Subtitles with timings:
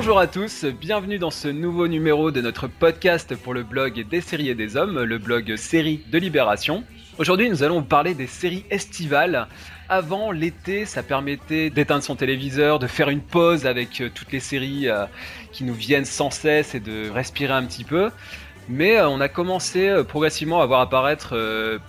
[0.00, 4.22] Bonjour à tous, bienvenue dans ce nouveau numéro de notre podcast pour le blog des
[4.22, 6.84] séries et des hommes, le blog série de Libération.
[7.18, 9.46] Aujourd'hui, nous allons vous parler des séries estivales.
[9.90, 14.40] Avant l'été, ça permettait d'éteindre son téléviseur, de faire une pause avec euh, toutes les
[14.40, 15.04] séries euh,
[15.52, 18.10] qui nous viennent sans cesse et de respirer un petit peu.
[18.70, 21.36] Mais euh, on a commencé progressivement à voir apparaître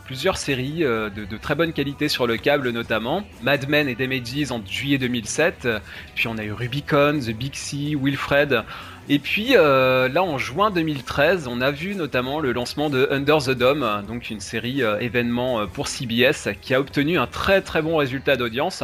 [0.06, 3.24] plusieurs séries de, très bonne qualité sur le câble notamment.
[3.42, 5.68] Mad Men et Damages en juillet 2007.
[6.16, 8.64] Puis on a eu Rubicon, The Big Sea, Wilfred.
[9.10, 13.40] Et puis euh, là en juin 2013, on a vu notamment le lancement de Under
[13.40, 17.62] the Dome, donc une série euh, événement euh, pour CBS qui a obtenu un très
[17.62, 18.84] très bon résultat d'audience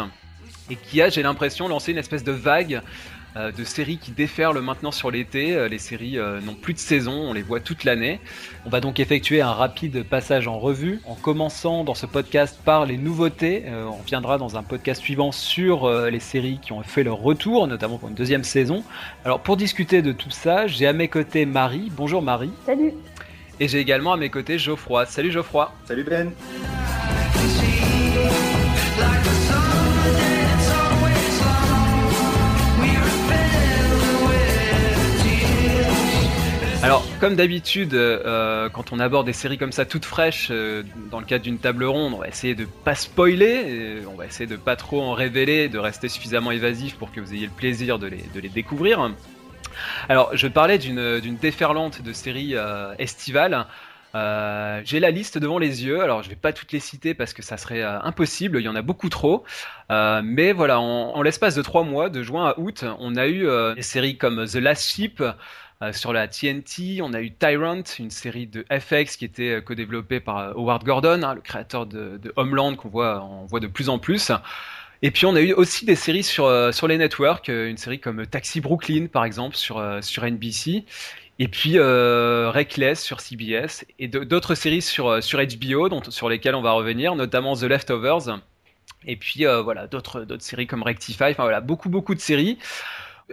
[0.69, 2.81] et qui a, j'ai l'impression, lancé une espèce de vague
[3.37, 5.53] euh, de séries qui déferlent maintenant sur l'été.
[5.53, 8.19] Euh, les séries euh, n'ont plus de saison, on les voit toute l'année.
[8.65, 12.85] On va donc effectuer un rapide passage en revue en commençant dans ce podcast par
[12.85, 13.65] les nouveautés.
[13.69, 17.97] on viendra dans un podcast suivant sur les séries qui ont fait leur retour, notamment
[17.97, 18.83] pour une deuxième saison.
[19.23, 21.91] Alors pour discuter de tout ça, j'ai à mes côtés Marie.
[21.95, 22.51] Bonjour Marie.
[22.65, 22.93] Salut.
[23.59, 25.05] Et j'ai également à mes côtés Geoffroy.
[25.05, 25.71] Salut Geoffroy.
[25.85, 26.31] Salut Ben.
[36.83, 41.19] Alors, comme d'habitude, euh, quand on aborde des séries comme ça toutes fraîches, euh, dans
[41.19, 44.55] le cadre d'une table ronde, on va essayer de pas spoiler, on va essayer de
[44.55, 48.07] pas trop en révéler, de rester suffisamment évasif pour que vous ayez le plaisir de
[48.07, 49.11] les, découvrir.
[50.07, 53.65] Alors, je parlais d'une déferlante de séries euh, estivales.
[54.13, 57.43] J'ai la liste devant les yeux, alors je vais pas toutes les citer parce que
[57.43, 59.43] ça serait impossible, il y en a beaucoup trop.
[59.89, 63.47] mais voilà, en, en l'espace de trois mois, de juin à août, on a eu
[63.75, 65.21] des séries comme The Last Ship,
[65.83, 69.61] euh, sur la TNT, on a eu Tyrant, une série de FX qui était euh,
[69.61, 73.99] co-développée par euh, Howard Gordon, hein, le créateur de, Homeland qu'on voit, de plus en
[73.99, 74.31] plus.
[75.03, 78.59] Et puis on a eu aussi des séries sur, les networks, une série comme Taxi
[78.59, 80.85] Brooklyn par exemple sur, NBC,
[81.37, 86.63] et puis Reckless sur CBS, et d'autres séries sur, sur HBO dont, sur lesquelles on
[86.63, 88.39] va revenir, notamment The Leftovers,
[89.05, 92.57] et puis voilà d'autres séries comme Rectify, enfin voilà beaucoup beaucoup de séries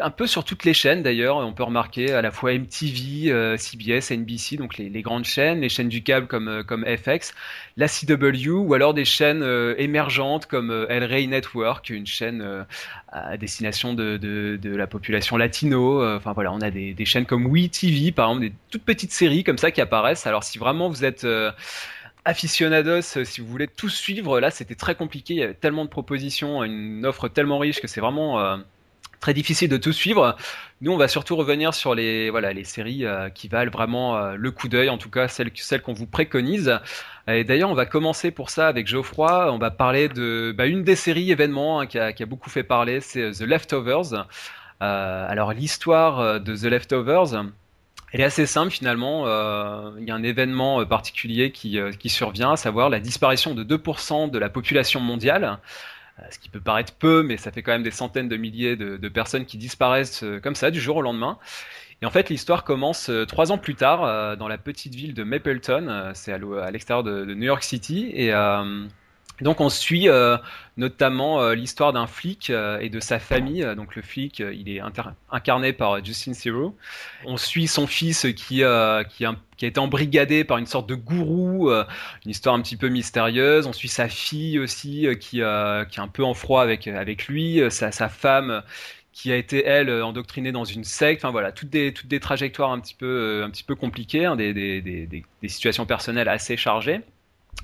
[0.00, 1.36] un peu sur toutes les chaînes d'ailleurs.
[1.36, 5.68] On peut remarquer à la fois MTV, euh, CBS, NBC, donc les, grandes chaînes, les
[5.68, 7.32] chaînes du câble comme, euh, FX,
[7.76, 12.66] la CW ou alors des chaînes euh, émergentes comme El Rey Network, une chaîne
[13.08, 16.04] à destination de, la population latino.
[16.16, 19.44] Enfin voilà, on a des, des chaînes comme WeTV par exemple, des toutes petites séries
[19.44, 20.26] comme ça qui apparaissent.
[20.26, 21.26] Alors si vraiment vous êtes
[22.24, 25.34] aficionados, si vous voulez tout suivre, là c'était très compliqué.
[25.34, 28.58] Il y avait tellement de propositions, une offre tellement riche que c'est vraiment
[29.24, 30.36] très difficile de tout suivre.
[30.82, 34.34] Nous, on va surtout revenir sur les, voilà, les séries euh, qui valent vraiment euh,
[34.36, 36.78] le coup d'œil, en tout cas celles, celles qu'on vous préconise.
[37.26, 39.50] Et d'ailleurs, on va commencer pour ça avec Geoffroy.
[39.50, 42.50] On va parler de bah, une des séries événements hein, qui, a, qui, a, beaucoup
[42.50, 44.26] fait parler, c'est euh, The Leftovers.
[44.80, 47.46] alors l'histoire de The Leftovers,
[48.12, 49.24] est assez simple finalement.
[49.98, 54.30] il y a un événement particulier qui, qui survient, à savoir la disparition de 2%
[54.30, 55.58] de la population mondiale.
[56.20, 58.76] Euh, ce qui peut paraître peu, mais ça fait quand même des centaines de milliers
[58.76, 61.38] de, personnes qui disparaissent euh, comme ça du jour au lendemain.
[62.02, 65.24] Et en fait, l'histoire commence euh, trois ans plus tard dans la petite ville de
[65.24, 68.32] Mapleton, c'est à l'extérieur de, New York City, et
[69.40, 70.08] donc on suit
[70.76, 73.66] notamment l'histoire d'un flic et de sa famille.
[73.76, 74.80] Donc le flic, il est
[75.30, 76.76] incarné par Justin Theroux.
[77.24, 78.62] On suit son fils qui,
[79.56, 81.84] qui, a été embrigadé par une sorte de gourou, euh,
[82.24, 83.66] une histoire un petit peu mystérieuse.
[83.66, 86.86] On suit sa fille aussi euh, qui, euh, qui est un peu en froid avec,
[86.88, 88.62] avec lui, sa, sa femme
[89.12, 91.24] qui a été elle endoctrinée dans une secte.
[91.24, 94.34] Enfin voilà, toutes des toutes des trajectoires un petit peu un petit peu compliquées, hein,
[94.34, 97.00] des, des, des, des, situations personnelles assez chargées.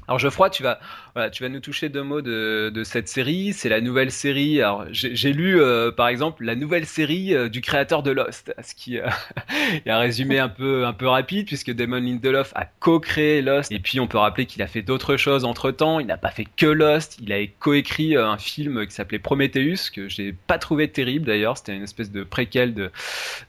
[0.06, 0.78] Alors Geoffroy, tu vas,
[1.14, 3.52] voilà, tu vas nous toucher deux mots de, cette série.
[3.52, 4.60] C'est la nouvelle série.
[4.60, 8.74] Alors j'ai lu euh, par exemple la nouvelle série euh, du créateur de Lost, ce
[8.74, 9.08] qui euh,
[9.86, 13.78] est un résumé un peu un peu rapide puisque Damon Lindelof a co-créé Lost et
[13.78, 16.00] puis on peut rappeler qu'il a fait d'autres choses entre temps.
[16.00, 17.18] Il n'a pas fait que Lost.
[17.20, 21.56] Il a coécrit un film qui s'appelait Prometheus que j'ai pas trouvé terrible d'ailleurs.
[21.56, 22.90] C'était une espèce de préquel de,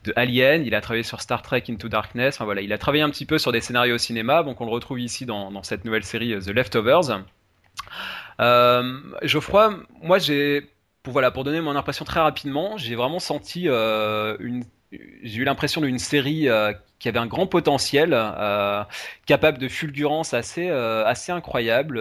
[0.04, 0.66] de Alien.
[0.66, 2.36] Il a travaillé sur Star Trek Into Darkness.
[2.36, 4.44] Enfin voilà, il a travaillé un petit peu sur des scénarios au cinéma.
[4.44, 7.22] Donc on le retrouve ici dans cette nouvelle série The Leftovers.
[8.40, 10.70] Euh, Geoffroy, moi j'ai,
[11.04, 15.44] pour voilà, pour donner mon impression très rapidement, j'ai vraiment senti euh, une, j'ai eu
[15.44, 18.16] l'impression d'une série euh, qui avait un grand potentiel,
[19.26, 22.00] capable de fulgurance assez, assez incroyable.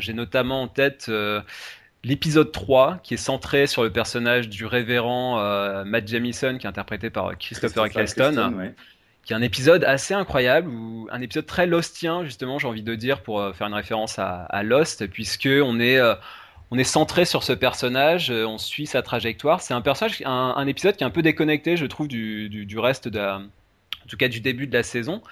[0.00, 1.10] j'ai notamment en tête
[2.02, 7.10] l'épisode 3 qui est centré sur le personnage du révérend Matt Jamison qui est interprété
[7.10, 8.72] par Christopher Eccleston
[9.28, 12.94] qui est un épisode assez incroyable, ou un épisode très lostien justement, j'ai envie de
[12.94, 16.14] dire pour euh, faire une référence à, Lost, puisque on est euh,
[16.70, 19.60] on est centré sur ce personnage, on suit sa trajectoire.
[19.60, 23.08] C'est un personnage, un, épisode qui est un peu déconnecté, je trouve, du, du, reste
[23.08, 23.48] de, en
[24.08, 25.22] tout cas du début de la saison.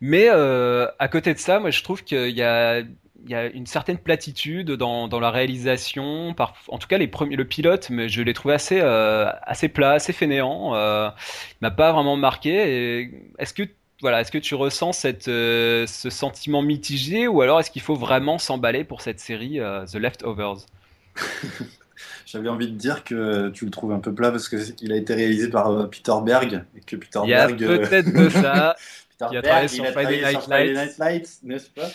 [0.00, 2.82] Mais à côté de ça, moi, je trouve qu'il y a
[3.24, 6.34] il y a une certaine platitude dans, dans la réalisation.
[6.34, 9.68] Par, en tout cas, les premiers, le pilote, mais je l'ai trouvé assez, euh, assez
[9.68, 10.74] plat, assez fainéant.
[10.74, 11.08] Euh,
[11.52, 13.10] il m'a pas vraiment marqué.
[13.38, 13.64] Est-ce que
[14.02, 17.94] voilà, est-ce que tu ressens cette, euh, ce sentiment mitigé ou alors est-ce qu'il faut
[17.94, 20.66] vraiment s'emballer pour cette série euh, The Leftovers?
[22.26, 25.14] J'avais envie de dire que tu le trouves un peu plat parce qu'il a été
[25.14, 28.76] réalisé par Peter Berg et que Peter il y a peut-être de ça.
[29.18, 31.88] Peter Berg, il a travaillé sur Friday Night Lights, n'est-ce pas?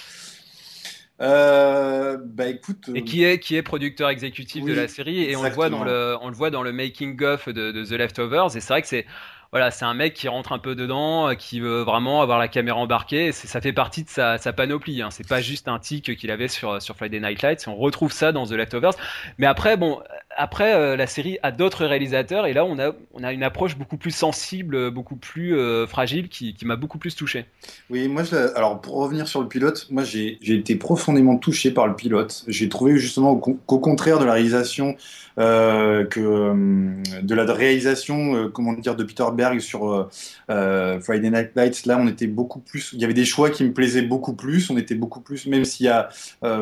[1.21, 2.89] Euh, bah écoute.
[2.95, 5.83] Et qui est, qui est producteur exécutif de la série et on le voit dans
[5.83, 8.81] le, on le voit dans le making of de, de The Leftovers et c'est vrai
[8.81, 9.06] que c'est
[9.51, 12.47] voilà, c'est un mec qui rentre un peu dedans, euh, qui veut vraiment avoir la
[12.47, 13.27] caméra embarquée.
[13.27, 15.01] Et ça fait partie de sa, sa panoplie.
[15.01, 15.09] Hein.
[15.12, 17.67] C'est pas juste un tic qu'il avait sur, sur Friday Night Lights.
[17.67, 18.94] On retrouve ça dans The Leftovers.
[19.39, 20.01] Mais après, bon,
[20.37, 23.77] après euh, la série a d'autres réalisateurs et là on a, on a une approche
[23.77, 27.45] beaucoup plus sensible, beaucoup plus euh, fragile qui, qui m'a beaucoup plus touché.
[27.89, 28.23] Oui, moi,
[28.55, 32.43] alors pour revenir sur le pilote, moi j'ai été profondément touché par le pilote.
[32.47, 34.95] J'ai trouvé justement qu'au contraire de la réalisation
[35.39, 40.09] euh, que euh, de la réalisation, euh, comment dire, de Peter Berg sur
[40.47, 41.85] Friday Night Lights.
[41.85, 42.91] Là, on était beaucoup plus.
[42.93, 44.69] Il y avait des choix qui me plaisaient beaucoup plus.
[44.69, 46.09] On était beaucoup plus, même s'il y a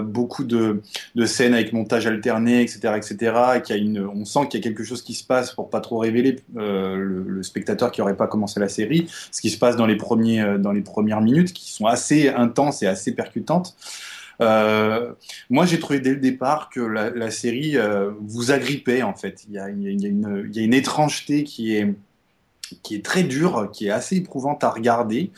[0.04, 0.82] beaucoup de,
[1.16, 3.34] de, scènes avec montage alterné, etc., etc.
[3.62, 5.70] Qu'il y a une, on sent qu'il y a quelque chose qui se passe pour
[5.70, 9.08] pas trop révéler le, le, spectateur qui n'aurait pas commencé la série.
[9.32, 12.84] Ce qui se passe dans les premiers, dans les premières minutes, qui sont assez intenses
[12.84, 13.76] et assez percutantes.
[14.42, 15.14] Euh,
[15.50, 19.46] moi, j'ai trouvé dès le départ que la, série euh, vous agrippait, en fait.
[19.48, 21.94] Il y, a, une, y a une étrangeté qui est
[22.84, 25.32] qui est très dure, qui est assez éprouvante à regarder,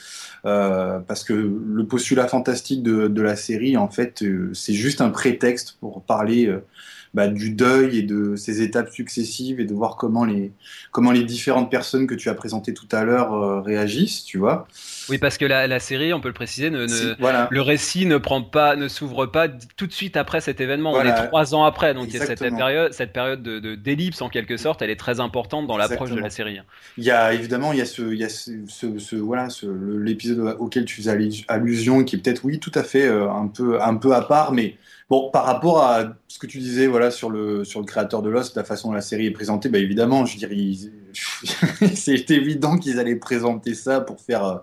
[0.46, 5.10] euh, parce que le postulat fantastique de, la série, en fait, euh, c'est juste un
[5.10, 6.64] prétexte pour parler euh,
[7.14, 10.52] bah, du deuil et de ces étapes successives et de voir comment les,
[10.92, 14.66] comment les différentes personnes que tu as présentées tout à l'heure euh, réagissent, tu vois.
[15.10, 16.88] Oui, parce que la, la, série, on peut le préciser, ne,
[17.20, 17.50] voilà.
[17.52, 20.94] le récit ne prend pas, ne s'ouvre pas tout de suite après cet événement.
[20.94, 24.82] On est trois ans après, donc cette période, cette période de d'ellipse en quelque sorte,
[24.82, 26.60] elle est très important dans l'approche de la série.
[26.98, 29.48] Il y a évidemment, il y a ce, il y a ce, ce, voilà,
[30.00, 31.18] l'épisode auquel tu faisais
[31.48, 34.54] allusion, qui est peut-être oui, tout à fait euh, un peu, un peu à part,
[34.54, 34.78] mais
[35.12, 38.30] Bon, par rapport à ce que tu disais voilà, sur, le, sur le créateur de
[38.30, 40.56] Lost, la façon dont la série est présentée, bah évidemment, je dirais,
[41.96, 44.62] c'est évident qu'ils allaient présenter ça pour faire,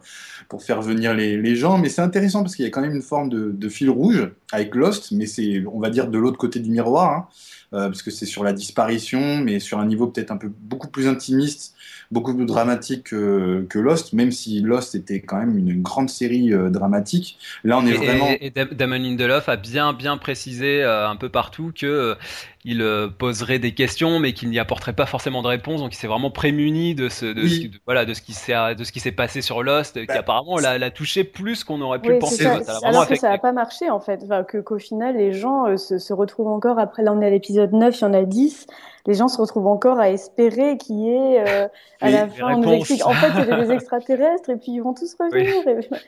[0.48, 2.94] pour faire venir les, les gens, mais c'est intéressant parce qu'il y a quand même
[2.94, 6.60] une forme de, fil rouge avec Lost, mais c'est, on va dire, de l'autre côté
[6.60, 7.28] du miroir, hein,
[7.70, 11.06] parce que c'est sur la disparition, mais sur un niveau peut-être un peu beaucoup plus
[11.06, 11.74] intimiste
[12.10, 16.52] beaucoup plus dramatique que, que, Lost, même si Lost était quand même une grande série
[16.52, 17.38] euh, dramatique.
[17.64, 18.28] Là, on est vraiment.
[18.40, 22.14] Et, Damon Lindelof a bien bien précisé euh, un peu partout que euh,
[22.70, 25.80] il poserait des questions, mais qu'il n'y apporterait pas forcément de réponse.
[25.80, 28.84] Donc, il s'est vraiment prémuni de ce, de, ce, voilà, de ce qui s'est de
[28.84, 32.10] ce qui s'est passé sur Lost, qui bah, apparemment l'a touché plus qu'on aurait pu
[32.10, 32.44] le penser.
[32.44, 35.32] Ça, ça alors que ça n'a pas marché en fait, enfin, que qu'au final les
[35.32, 37.02] gens se, se, retrouvent encore après.
[37.02, 38.66] Là, on est à l'épisode 9, il y en a 10
[39.08, 41.66] les gens se retrouvent encore à espérer qu'il y ait euh,
[42.02, 44.92] à la fin on nous explique en fait c'est des extraterrestres et puis ils vont
[44.92, 45.54] tous revenir.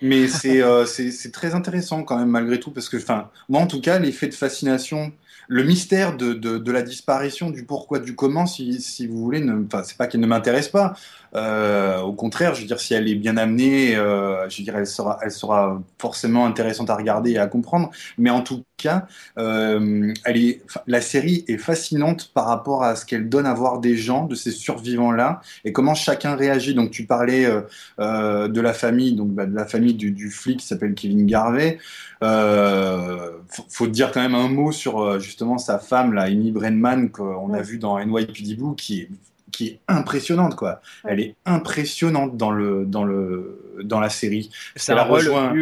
[0.03, 3.67] Mais euh, c'est c'est très intéressant quand même malgré tout parce que enfin moi en
[3.67, 5.13] tout cas l'effet de fascination
[5.49, 9.45] le mystère de, de, de, la disparition, du pourquoi, du comment, si, si vous voulez,
[9.67, 10.95] enfin, c'est pas qu'elle ne m'intéresse pas.
[11.35, 14.77] Euh, au contraire, je veux dire, si elle est bien amenée, euh, je veux dire,
[14.77, 17.91] elle sera, elle sera forcément intéressante à regarder et à comprendre.
[18.19, 19.07] Mais en tout cas,
[19.39, 23.79] euh, elle est, la série est fascinante par rapport à ce qu'elle donne à voir
[23.79, 26.75] des gens, de ces survivants-là, et comment chacun réagit.
[26.75, 27.63] Donc, tu parlais euh,
[28.01, 31.27] euh de la famille, donc bah, de la famille du, du flic qui s'appelle Kevin
[31.27, 31.79] Garvey.
[32.23, 33.31] Euh,
[33.71, 37.55] faut, dire quand même un mot sur euh, justement sa femme, là, Amy Brenman, qu'on
[37.55, 39.09] a vu dans NYPD Blue, qui est
[39.53, 40.81] qui est impressionnante quoi.
[41.03, 44.51] Elle est impressionnante dans le dans le dans la série.
[44.87, 45.53] Elle a rejoint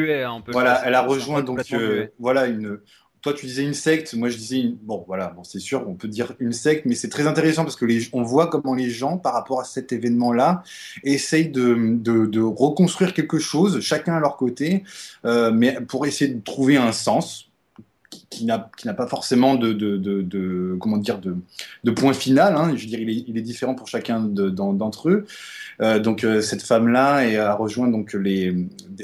[0.49, 2.81] voilà, elle a rejoint donc euh, voilà une
[3.23, 4.75] toi tu disais une secte, moi je disais une...
[4.75, 7.77] bon voilà, bon c'est sûr, on peut dire une secte, mais c'est très intéressant parce
[7.77, 8.09] que les...
[8.13, 10.63] on voit comment les gens par rapport à cet événement-là
[11.03, 14.85] essayent de, de, de, reconstruire quelque chose, chacun à leur côté,
[15.25, 17.48] euh, mais pour essayer de trouver un sens
[18.31, 22.57] qui n'a pas forcément de, comment dire de, point final.
[22.57, 22.75] Hein.
[22.77, 25.27] Je veux dire, il est, différent pour chacun d'entre eux.
[25.81, 28.55] Euh, donc euh, cette femme-là a rejoint donc les,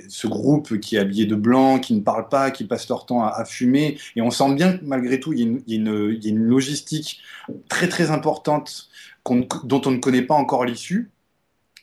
[0.09, 3.25] ce groupe qui est habillé de blanc, qui ne parle pas, qui passe leur temps
[3.25, 3.99] à, fumer.
[4.17, 7.21] Et on sent bien que malgré tout, il y a une, logistique
[7.69, 8.89] très très importante
[9.25, 11.11] dont on ne connaît pas encore l'issue.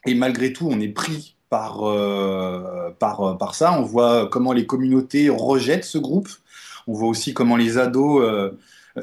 [0.06, 3.78] Et malgré tout, on est pris par, euh, par ça.
[3.78, 6.30] On voit comment les communautés rejettent ce groupe.
[6.92, 8.52] On voit aussi comment les ados euh,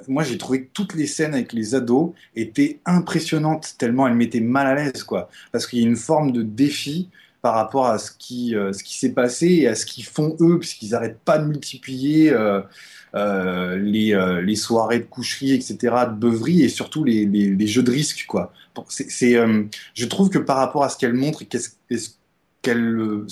[0.08, 4.40] moi j'ai trouvé que toutes les scènes avec les ados étaient impressionnantes tellement elles m'étaient
[4.40, 7.08] mal à l'aise quoi parce qu'il y a une forme de défi
[7.40, 10.58] par rapport à ce qui, euh, qui s'est passé et à ce qu'ils font eux,
[10.58, 15.76] puisqu'ils n'arrêtent pas de multiplier euh, les, soirées de coucherie, etc.,
[16.08, 18.26] de beuverie et surtout les, jeux de risque.
[18.26, 18.52] Quoi.
[18.74, 22.10] Je trouve que par rapport à ce qu'elle montre, qu'est-ce, qu'elle, ce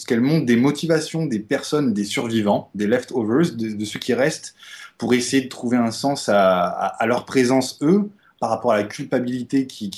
[0.06, 4.54] qu'elle montre des motivations des personnes, des survivants, des leftovers, de, ceux qui restent,
[4.98, 9.66] pour essayer de trouver un sens à, leur présence, eux, par rapport à la culpabilité
[9.66, 9.90] qui,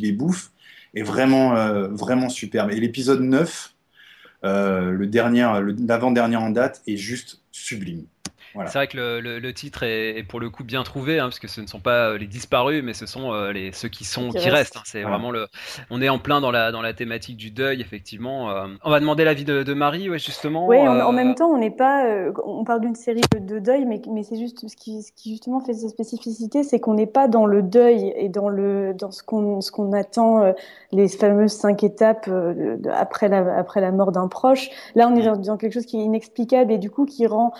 [0.00, 0.50] les, bouffe,
[0.94, 2.70] est vraiment, euh, superbe.
[2.70, 3.74] Et l'épisode 9,
[4.44, 5.06] euh,
[5.86, 8.04] l'avant-dernier en date, est juste sublime.
[8.54, 11.60] C'est vrai que le, titre est, pour le coup bien trouvé, hein, parce que ce
[11.60, 14.48] ne sont pas euh, les disparus, mais ce sont euh, les, ceux qui sont qui,
[14.48, 14.76] restent.
[14.76, 14.82] Hein.
[14.84, 15.46] c'est vraiment le.
[15.90, 18.50] On est en plein dans la dans la thématique du deuil, effectivement.
[18.50, 18.66] Euh.
[18.84, 20.66] On va demander l'avis de, de, Marie, ouais, justement.
[20.66, 22.04] Oui, en, même temps, on n'est pas.
[22.44, 25.60] on parle d'une série de, deuil, mais mais c'est juste ce qui, ce qui justement
[25.60, 29.22] fait sa spécificité, c'est qu'on n'est pas dans le deuil et dans le dans ce
[29.22, 30.54] qu'on ce qu'on attend
[30.92, 32.28] les fameuses cinq étapes
[32.92, 34.70] après la après la mort d'un proche.
[34.94, 35.42] Là, on est mm.
[35.42, 37.52] dans, quelque chose qui est inexplicable et du coup qui rend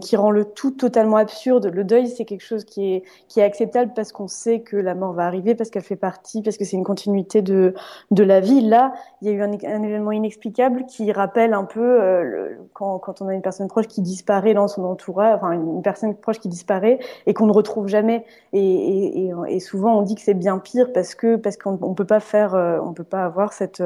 [0.00, 1.70] qui rend le tout totalement absurde.
[1.72, 4.94] Le deuil, c'est quelque chose qui est, qui est acceptable parce qu'on sait que la
[4.94, 7.74] mort va arriver, parce qu'elle fait partie, parce que c'est une continuité de,
[8.10, 8.60] de la vie.
[8.60, 13.22] Là, il y a eu un, événement inexplicable qui rappelle un peu euh, quand, quand
[13.22, 16.48] on a une personne proche qui disparaît dans son entourage, enfin une personne proche qui
[16.48, 18.24] disparaît et qu'on ne retrouve jamais.
[18.52, 21.94] Et, et, et, souvent, on dit que c'est bien pire parce que parce qu'on on
[21.94, 23.82] peut pas faire, euh, on peut pas avoir cette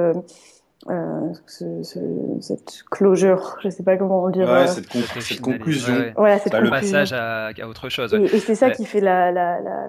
[0.88, 1.98] euh, ce, ce,
[2.40, 4.48] cette closure, je sais pas comment on le dire.
[4.48, 5.92] Ouais, cette, cette, conclusion.
[5.92, 8.14] Ouais, Voilà, cette bah, le passage à, à, autre chose.
[8.14, 9.88] Et, et c'est ça qui fait la, la, la,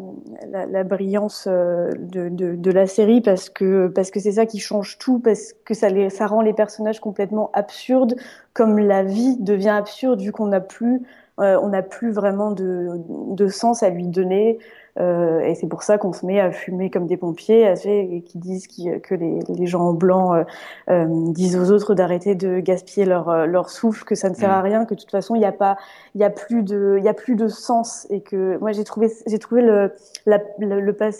[0.52, 4.46] la, la brillance euh, de, de, de, la série parce que parce que c'est ça
[4.46, 8.16] qui change tout, parce que ça, les, ça rend les personnages complètement absurdes,
[8.54, 11.04] comme la vie devient absurde vu qu'on n'a plus
[11.40, 14.60] euh, on n'a plus vraiment de, de sens à lui donner.
[15.00, 18.38] Euh, et c'est pour ça qu'on se met à fumer comme des pompiers, et qui
[18.38, 20.44] disent que les, les, gens blancs euh,
[20.90, 24.60] euh, disent aux autres d'arrêter de gaspiller leur, leur souffle, que ça ne sert à
[24.60, 24.66] mm.
[24.66, 25.78] rien, que de toute façon il n'y a pas,
[26.16, 28.84] il y a plus de, il y a plus de sens, et que moi j'ai
[28.84, 29.94] trouvé, j'ai trouvé le,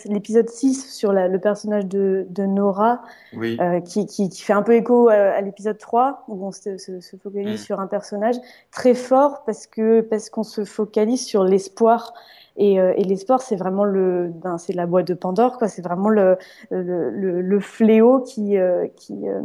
[0.06, 3.02] l'épisode 6 sur la, le personnage de, de Nora,
[3.34, 3.56] oui.
[3.60, 7.00] euh, qui, qui, qui, fait un peu écho à, l'épisode 3 où on se, se,
[7.00, 7.64] se focalise mm.
[7.64, 8.36] sur un personnage
[8.70, 12.12] très fort parce que parce qu'on se focalise sur l'espoir
[12.56, 12.92] et, euh,
[13.40, 15.68] c'est vraiment le, ben, c'est la boîte de Pandore, quoi.
[15.68, 16.36] C'est vraiment le,
[16.70, 19.40] le, le, fléau qui, euh, qui, euh,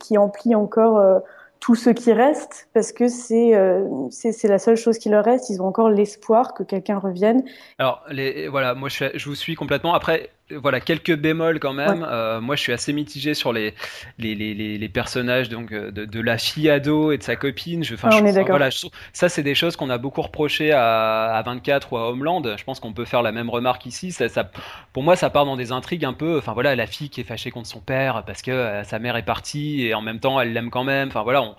[0.00, 1.22] qui emplit encore
[1.60, 3.52] tout ce qui reste, parce que c'est
[4.10, 5.48] c'est la seule chose qui leur reste.
[5.50, 7.44] Ils ont encore l'espoir que quelqu'un revienne.
[7.78, 9.94] Alors, les, voilà, moi je vous suis complètement.
[9.94, 12.06] Après, voilà quelques bémols quand même.
[12.08, 13.74] Euh, moi, je suis assez mitigé sur les
[14.18, 17.84] les, les, les personnages donc euh, de, de, la fille ado et de sa copine.
[17.84, 18.70] Je, ah, on est voilà,
[19.12, 22.42] ça c'est des choses qu'on a beaucoup reproché à, à 24 ou à Homeland.
[22.56, 24.12] Je pense qu'on peut faire la même remarque ici.
[24.12, 24.50] Ça, ça,
[24.92, 26.38] pour moi, ça part dans des intrigues un peu.
[26.38, 29.16] Enfin voilà, la fille qui est fâchée contre son père parce que euh, sa mère
[29.16, 31.08] est partie et en même temps elle l'aime quand même.
[31.08, 31.54] Enfin voilà, on,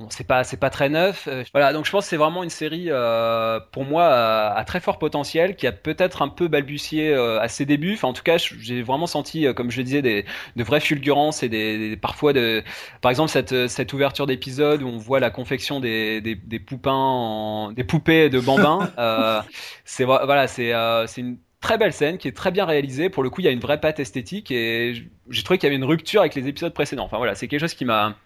[0.00, 1.28] Bon, c'est pas c'est pas très neuf.
[1.28, 4.80] Euh, voilà, donc je pense que c'est vraiment une série euh, pour moi à, très
[4.80, 7.94] fort potentiel qui a peut-être un peu balbutié euh, à ses débuts.
[7.94, 10.24] Enfin, en tout cas, j'ai vraiment senti, comme je le disais, des,
[10.56, 12.64] de vraies fulgurances et des, parfois de,
[13.02, 16.92] par exemple cette cette ouverture d'épisode où on voit la confection des des, des poupins,
[16.92, 18.90] en, des poupées de bambins.
[19.84, 20.72] c'est voilà, c'est
[21.06, 23.10] c'est une très belle scène qui est très bien réalisée.
[23.10, 25.68] Pour le coup, il y a une vraie patte esthétique et j'ai trouvé qu'il y
[25.68, 27.04] avait une rupture avec les épisodes précédents.
[27.04, 28.16] Enfin voilà, c'est quelque chose qui m'a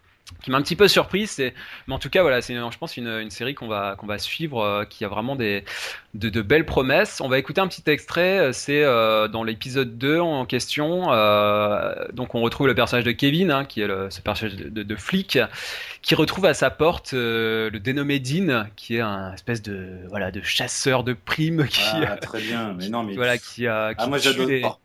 [0.43, 1.27] qui m'a un petit peu surpris.
[1.27, 1.55] C'est,
[1.87, 4.19] mais en tout cas, voilà, c'est, je pense, une, une série qu'on va qu'on va
[4.19, 5.65] suivre, euh, qui a vraiment des
[6.15, 7.21] de, de, belles promesses.
[7.21, 8.39] On va écouter un petit extrait.
[8.39, 11.07] Euh, c'est euh, dans l'épisode 2 en question.
[12.13, 14.97] donc, on retrouve le personnage de Kevin, hein, qui est le, ce personnage de, de,
[14.97, 15.39] flic,
[16.03, 20.43] qui retrouve à sa porte le dénommé Dean, qui est un espèce de voilà de
[20.43, 21.67] chasseur de primes.
[21.69, 22.75] Qui, ah, très bien.
[22.75, 24.81] Mais non, mais voilà, qui, a ah, moi, j'adore.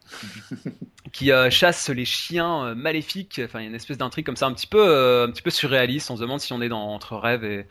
[1.13, 3.39] qui euh, chasse les chiens euh, maléfiques.
[3.45, 5.43] Enfin, il y a une espèce d'intrigue comme ça, un petit peu, euh, un petit
[5.43, 6.09] peu surréaliste.
[6.09, 7.67] On se demande si on est dans entre rêve et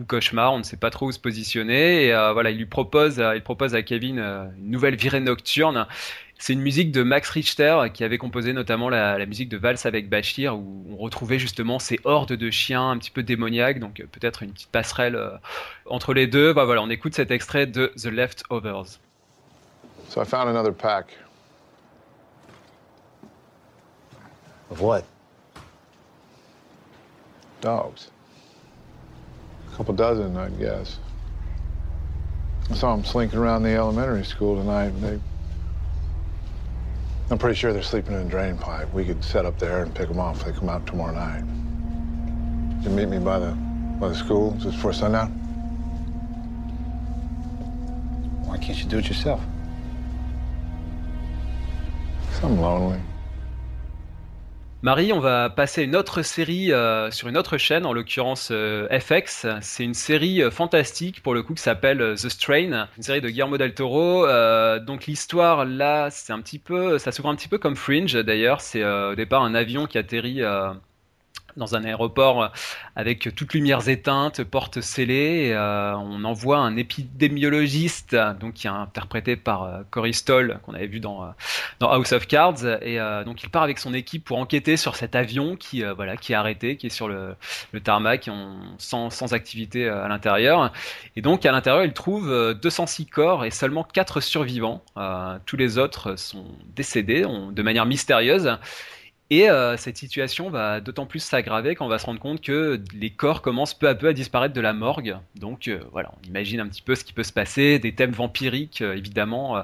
[0.00, 0.54] ou cauchemar.
[0.54, 2.06] On ne sait pas trop où se positionner.
[2.06, 5.86] Et voilà, il lui propose, il propose à Kevin une nouvelle virée nocturne.
[6.40, 10.08] C'est une musique de Max Richter qui avait composé notamment la, musique de Valse avec
[10.08, 13.80] Bachir où on retrouvait justement ces hordes de chiens un petit peu démoniaques.
[13.80, 15.20] Donc peut-être une petite passerelle
[15.86, 16.52] entre les deux.
[16.52, 19.00] Bah, voilà, on écoute cet extrait de The Leftovers.
[20.08, 21.18] So I found another pack.
[24.70, 25.04] Of what?
[27.60, 28.10] Dogs.
[29.72, 30.98] A couple dozen, I'd guess.
[32.70, 34.90] I saw them slinking around the elementary school tonight.
[35.00, 35.18] They,
[37.30, 38.92] I'm pretty sure they're sleeping in a drain pipe.
[38.92, 41.44] We could set up there and pick them off if they come out tomorrow night.
[42.82, 43.52] You meet me by the
[43.98, 45.30] by the school just before sundown.
[48.44, 49.40] Why can't you do it yourself?
[52.42, 53.00] I'm lonely.
[54.80, 58.86] Marie, on va passer une autre série euh, sur une autre chaîne, en l'occurrence euh,
[58.96, 59.44] FX.
[59.60, 63.28] C'est une série euh, fantastique pour le coup qui s'appelle The Strain, une série de
[63.28, 64.24] Guillermo del Toro.
[64.78, 68.60] donc l'histoire là, c'est un petit peu, ça s'ouvre un petit peu comme Fringe d'ailleurs.
[68.60, 70.42] C'est au départ un avion qui atterrit
[71.58, 72.48] dans un aéroport euh,
[72.96, 75.52] avec toutes lumières éteintes, portes scellées.
[75.52, 80.86] Euh, on envoie un épidémiologiste, donc qui est interprété par euh, Cory Stoll, qu'on avait
[80.86, 81.34] vu dans,
[81.80, 82.64] dans House of Cards.
[82.82, 86.32] Et donc il part avec son équipe pour enquêter sur cet avion qui, voilà, qui
[86.32, 87.34] est arrêté, qui est sur le,
[87.72, 88.30] le tarmac,
[88.78, 90.72] sans, sans activité à l'intérieur.
[91.16, 94.82] Et donc à l'intérieur, il trouve 206 corps et seulement 4 survivants.
[95.46, 96.46] tous les autres sont
[96.76, 98.58] décédés de manière mystérieuse.
[99.30, 102.82] Et euh, cette situation va d'autant plus s'aggraver quand on va se rendre compte que
[102.94, 105.18] les corps commencent peu à peu à disparaître de la morgue.
[105.34, 108.12] Donc euh, voilà, on imagine un petit peu ce qui peut se passer, des thèmes
[108.12, 109.62] vampiriques euh, évidemment.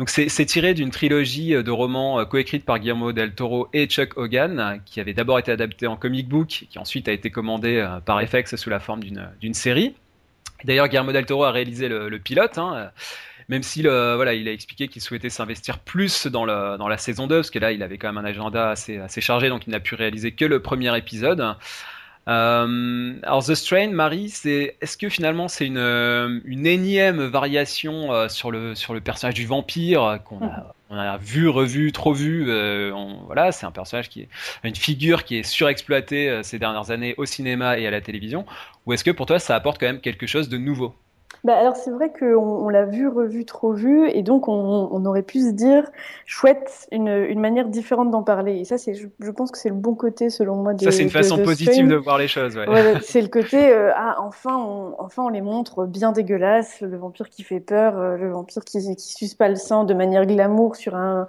[0.00, 4.80] Donc c'est tiré d'une trilogie de romans coécrite par Guillermo del Toro et Chuck Hogan,
[4.84, 8.56] qui avait d'abord été adapté en comic book, qui ensuite a été commandé par FX
[8.56, 9.94] sous la forme d'une série.
[10.64, 12.58] D'ailleurs, Guillermo del Toro a réalisé le, le pilote.
[12.58, 12.90] Hein,
[13.48, 17.26] même si voilà, il a expliqué qu'il souhaitait s'investir plus dans, le, dans la saison
[17.26, 19.70] 2, parce que là, il avait quand même un agenda assez, assez chargé, donc il
[19.70, 21.56] n'a pu réaliser que le premier épisode.
[22.28, 28.28] Euh, alors The Strain, Marie, c'est est-ce que finalement c'est une, une énième variation euh,
[28.28, 32.46] sur le sur le personnage du vampire qu'on a, on a vu, revu, trop vu.
[32.48, 32.92] Euh,
[33.26, 34.28] voilà, c'est un personnage qui est
[34.64, 38.44] une figure qui est surexploitée ces dernières années au cinéma et à la télévision.
[38.86, 40.96] Ou est-ce que pour toi ça apporte quand même quelque chose de nouveau?
[41.44, 45.04] Bah alors c'est vrai qu'on on, l'a vu, revu, trop vu, et donc on, on,
[45.04, 45.90] aurait pu se dire
[46.24, 48.58] chouette, une, une manière différente d'en parler.
[48.58, 50.74] Et ça, c'est, je, je, pense que c'est le bon côté selon moi.
[50.74, 52.56] De, ça, c'est une façon positive de voir les choses.
[52.56, 52.68] Ouais.
[52.68, 56.96] ouais c'est le côté euh, ah enfin on, enfin on les montre bien dégueulasses, le
[56.96, 60.26] vampire qui fait peur, euh, le vampire qui qui suce pas le sang de manière
[60.26, 61.26] glamour sur un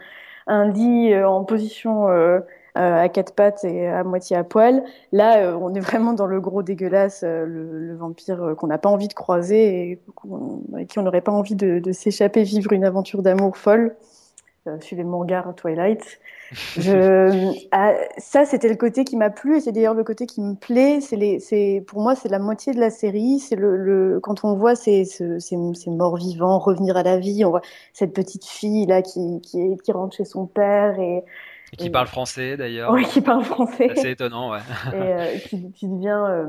[0.48, 2.40] un lit euh, en position euh,
[2.78, 4.84] à quatre pattes et à moitié à poil.
[5.12, 8.90] Là, euh, on est vraiment dans le gros dégueulasse, euh, le, vampire qu'on n'a pas
[8.90, 10.00] envie de croiser et
[10.74, 13.96] avec qui on n'aurait pas envie de, s'échapper, vivre une aventure d'amour folle.
[14.80, 16.04] suivez mon regard Twilight.
[16.78, 20.40] Je, ah, ça, c'était le côté qui m'a plu et c'est d'ailleurs le côté qui
[20.40, 21.02] me plaît.
[21.02, 23.40] C'est les, c'est, pour moi, c'est la moitié de la série.
[23.40, 27.44] C'est le, le quand on voit ces, ces, ces, morts vivants revenir à la vie,
[27.44, 27.62] on voit
[27.92, 31.26] cette petite fille là qui, qui, qui rentre chez son père et,
[31.74, 32.92] et qui parle français d'ailleurs.
[32.92, 33.90] Oui, qui parle français.
[33.96, 34.60] C'est étonnant, ouais.
[34.94, 36.24] et euh, qui, qui, devient.
[36.26, 36.46] Euh,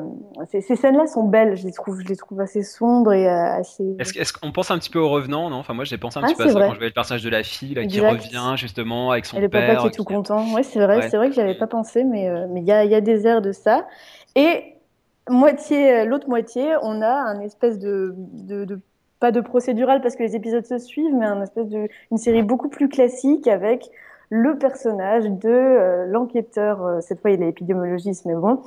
[0.49, 3.59] ces, ces scènes-là sont belles, je les trouve, je les trouve assez sombres et euh,
[3.59, 3.97] assez.
[3.99, 5.57] Est-ce qu'on pense un petit peu au revenant, non?
[5.57, 7.25] Enfin, moi, j'ai pensé un ah, petit peu à ça quand je voyais le personnage
[7.25, 9.63] de la fille là, qui revient justement avec son et le père.
[9.63, 10.55] Le papa qui est tout content.
[10.55, 12.95] Ouais, c'est vrai, c'est vrai que j'avais pas pensé, mais mais il y a, y
[12.95, 13.87] a des airs de ça.
[14.37, 14.77] Et
[15.29, 18.81] moitié, l'autre moitié, on a un espèce de, de, de
[19.19, 22.43] pas de procédural parce que les épisodes se suivent, mais un espèce de une série
[22.43, 23.91] beaucoup plus classique avec
[24.31, 28.61] le personnage de euh, l'enquêteur, euh, cette fois il est épidémiologiste, mais bon.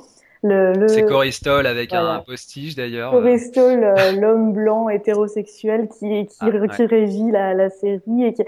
[0.44, 0.88] Le, le...
[0.88, 3.12] C'est Cory Stoll avec un postige d'ailleurs.
[3.12, 8.34] Cory Stoll, euh, l'homme blanc hétérosexuel qui, qui, ah, qui régit la, la, série et
[8.34, 8.42] qui,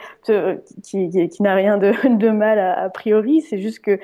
[0.82, 3.42] qui, qui n'a rien de, de mal a, a priori.
[3.42, 4.00] C'est juste que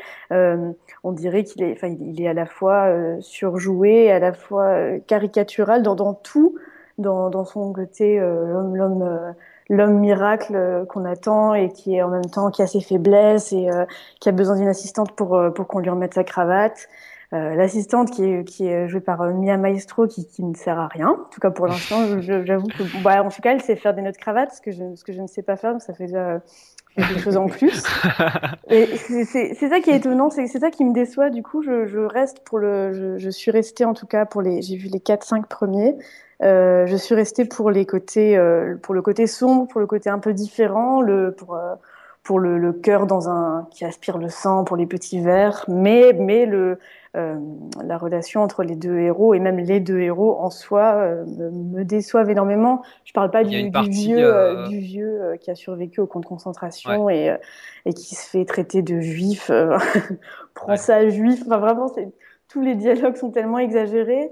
[1.02, 5.82] on dirait qu'il est, enfin, il est à la fois surjoué, à la fois caricatural
[5.82, 6.54] dans, dans tout,
[6.98, 9.34] dans, dans son côté l'homme,
[9.70, 13.52] l'homme miracle euh, qu'on attend et qui est en même temps qui a ses faiblesses
[13.52, 13.86] et euh,
[14.20, 16.88] qui a besoin d'une assistante pour euh, pour qu'on lui remette sa cravate.
[17.32, 21.10] L'assistante qui est qui est jouée par Mia Maestro qui, qui ne sert à rien.
[21.10, 24.02] En tout cas pour l'instant, j'avoue que bah, en tout cas elle sait faire des
[24.02, 25.94] nœuds de cravate, ce que je ce que je ne sais pas faire, donc ça
[25.94, 26.40] fait déjà
[26.96, 27.84] quelque chose en plus.
[28.68, 31.30] Et c'est ça qui est étonnant, c'est ça qui me déçoit.
[31.30, 34.42] Du coup, je, je reste pour le, je, je, suis restée en tout cas pour
[34.42, 35.94] les, j'ai vu les 4-5 premiers.
[36.42, 40.08] Euh, je suis restée pour les côtés, euh, pour le côté sombre, pour le côté
[40.08, 41.74] un peu différent, le, pour, euh,
[42.22, 46.14] pour le, le cœur dans un qui aspire le sang, pour les petits vers, mais
[46.14, 46.78] mais le
[47.16, 47.36] euh,
[47.84, 51.84] la relation entre les deux héros et même les deux héros en soi euh, me,
[51.84, 52.82] déçoivent énormément.
[53.04, 57.10] Je parle pas du, du, vieux, du vieux qui a survécu au camp de concentration
[57.10, 57.36] et
[57.84, 59.50] et qui se fait traiter de juif,
[60.54, 61.42] prend ça juif.
[61.46, 61.92] Enfin vraiment,
[62.48, 64.30] tous les dialogues sont tellement exagérés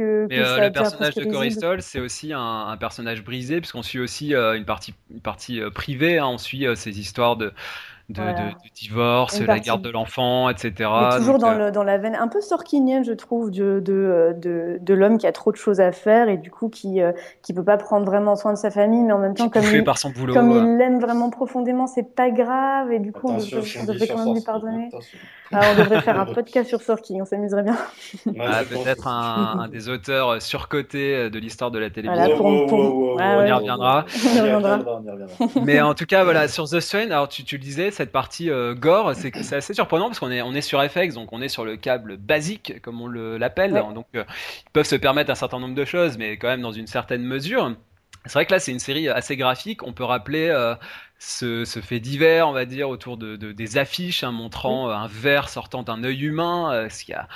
[0.00, 4.64] euh, le personnage de Cory c'est aussi un, personnage brisé, puisqu'on suit aussi euh, une
[4.64, 6.18] partie, une partie euh, privée.
[6.18, 6.26] Hein.
[6.26, 7.52] on suit ces histoires de,
[8.08, 8.22] de,
[8.74, 10.90] divorce, la garde de l'enfant, etc.
[11.18, 15.18] toujours dans, le, dans, la veine un peu sorkinienne, je trouve, de, de, de, l'homme
[15.18, 17.76] qui a trop de choses à faire et du coup qui ne qui peut pas
[17.76, 20.32] prendre vraiment soin de sa famille, mais en même temps, comme, il, par son boulot,
[20.32, 24.34] comme il l'aime vraiment profondément, c'est pas grave et du coup, on, devrait quand même
[24.34, 24.88] lui pardonner.
[25.52, 27.76] Ah, on devrait faire un podcast sur Sorkin, on s'amerait bien.
[28.38, 32.44] Ah, peut-être un, des auteurs surcotés euh, de l'histoire de la télévision.
[32.44, 34.04] on, y reviendra.
[35.64, 38.74] Mais en tout cas, voilà, sur The Strain, alors tu, le disais, cette partie euh,
[38.74, 41.64] gore, c'est assez surprenant parce qu'on est, on est sur FX, donc on est sur
[41.64, 43.72] le câble basique, comme on l'appelle.
[43.94, 44.24] Donc euh,
[44.66, 47.24] ils peuvent se permettre un certain nombre de choses, mais quand même dans une certaine
[47.24, 47.74] mesure.
[48.24, 49.82] C'est vrai que là, c'est une série assez graphique.
[49.82, 50.54] On peut rappeler
[51.18, 55.82] ce, fait divers, on va dire, autour de, des affiches hein, montrant un verre sortant
[55.82, 57.26] d'un œil humain, ce qui a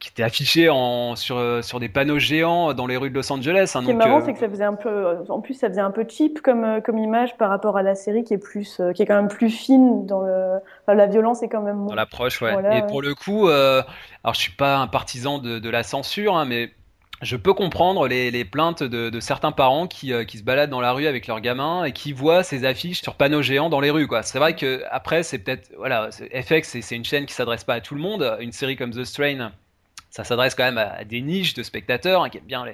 [0.00, 3.30] qui était affiché en, sur, euh, sur des panneaux géants dans les rues de Los
[3.30, 3.72] Angeles.
[3.74, 5.54] Hein, Ce qui est marrant, euh, c'est que ça faisait un peu, euh, en plus,
[5.54, 8.38] ça faisait un peu cheap comme, comme image par rapport à la série qui est
[8.38, 10.58] plus, qui est quand même plus fine dans le,
[10.88, 12.78] la violence est quand même dans l'approche, ouais.
[12.78, 16.46] Et pour le coup, alors je suis pas un partisan de, de la censure, hein,
[16.46, 16.70] mais
[17.20, 20.80] je peux comprendre les, les plaintes de, de, certains parents qui, qui, se baladent dans
[20.80, 23.90] la rue avec leurs gamins et qui voient ces affiches sur panneaux géants dans les
[23.90, 24.06] rues.
[24.06, 24.22] Quoi.
[24.22, 27.80] C'est vrai que après, c'est peut-être voilà, FX, c'est une chaîne qui s'adresse pas à
[27.82, 28.38] tout le monde.
[28.40, 29.52] Une série comme The Strain,
[30.10, 32.66] ça s'adresse quand même à, des niches de spectateurs hein, qui aiment bien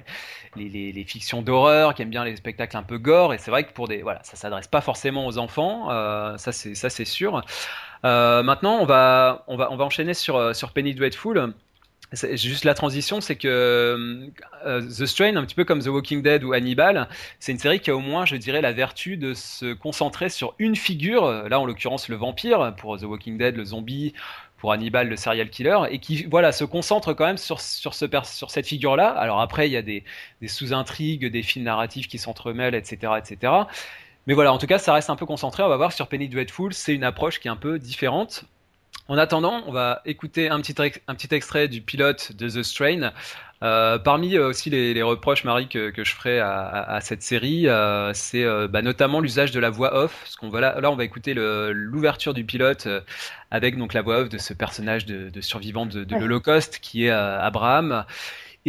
[0.55, 3.33] les, les, les, fictions d'horreur, qui aiment bien les spectacles un peu gore.
[3.33, 5.91] Et c'est vrai que pour des voilà, ça s'adresse pas forcément aux enfants.
[5.91, 7.43] Euh, ça c'est ça c'est sûr.
[8.05, 11.53] Euh, maintenant, on va on va on va enchaîner sur euh, sur Penny Dreadful.
[12.13, 14.29] Juste la transition, c'est que
[14.63, 17.09] The Strain, un petit peu comme The Walking Dead ou Hannibal,
[17.41, 20.55] c'est une série qui a au moins, je dirais, la vertu de se concentrer sur
[20.57, 21.29] une figure.
[21.49, 22.73] Là, en l'occurrence, le vampire.
[22.77, 24.13] Pour The Walking Dead, le zombie
[24.57, 28.05] pour Hannibal, le serial killer, et qui voilà se concentre quand même sur, sur, ce,
[28.23, 29.09] sur cette figure-là.
[29.09, 30.03] Alors après, il y a des,
[30.41, 33.53] des sous-intrigues, des fils narratifs qui s'entremêlent, etc., etc.
[34.25, 35.63] Mais voilà, en tout cas, ça reste un peu concentré.
[35.63, 38.45] On va voir sur Penny Dreadful, c'est une approche qui est un peu différente.
[39.09, 40.75] En attendant, on va écouter un petit,
[41.07, 43.13] un petit extrait du pilote de The Strain.
[43.63, 47.23] Euh, parmi euh, aussi les, les, reproches, Marie, que, que je ferai à, à, cette
[47.23, 50.19] série, euh, c'est euh, bah, notamment l'usage de la voix off.
[50.21, 53.01] Parce qu'on va là, là, on va écouter l'ouverture du pilote euh,
[53.49, 57.05] avec donc la voix off de ce personnage de, de survivant de, de l'Holocauste qui
[57.05, 58.05] est Abraham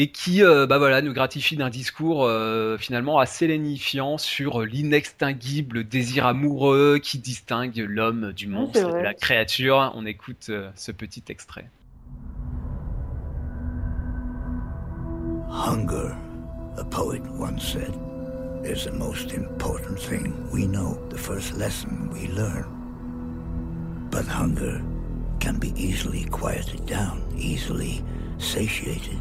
[0.01, 6.25] et qui bah voilà nous gratifie d'un discours euh, finalement assez lénifiant sur l'inextinguible désir
[6.25, 9.93] amoureux qui distingue l'homme du monstre, de la créature.
[9.97, 11.69] On écoute ce petit extrait.
[15.51, 16.15] Hunger,
[16.77, 17.93] a poet once said,
[18.65, 22.67] is the most important thing we know, the first lesson we learn.
[24.13, 24.81] But hunger
[25.41, 28.05] can be easily quieted down, easily
[28.39, 29.19] satiated.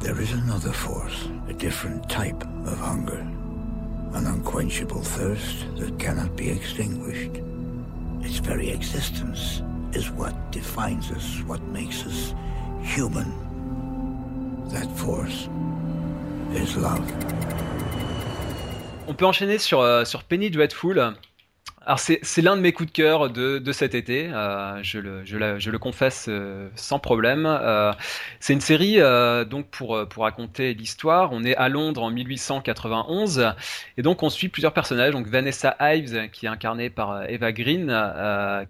[0.00, 3.26] There is another force, a different type of hunger,
[4.12, 7.40] an unquenchable thirst that cannot be extinguished.
[8.20, 12.34] Its very existence is what defines us, what makes us
[12.82, 13.32] human.
[14.68, 15.48] That force
[16.52, 17.10] is love.
[19.06, 21.14] On peut enchaîner sur, euh, sur Penny Dreadful,
[21.86, 25.24] alors c'est l'un de mes coups de cœur de, de cet été, euh, je, le,
[25.24, 27.44] je, la, je, le, confesse euh, sans problème.
[27.46, 27.92] Euh,
[28.40, 33.54] c'est une série, euh, donc pour, pour raconter l'histoire, on est à Londres en 1891,
[33.98, 37.86] et donc on suit plusieurs personnages, donc Vanessa Ives, qui est incarnée par Eva Green,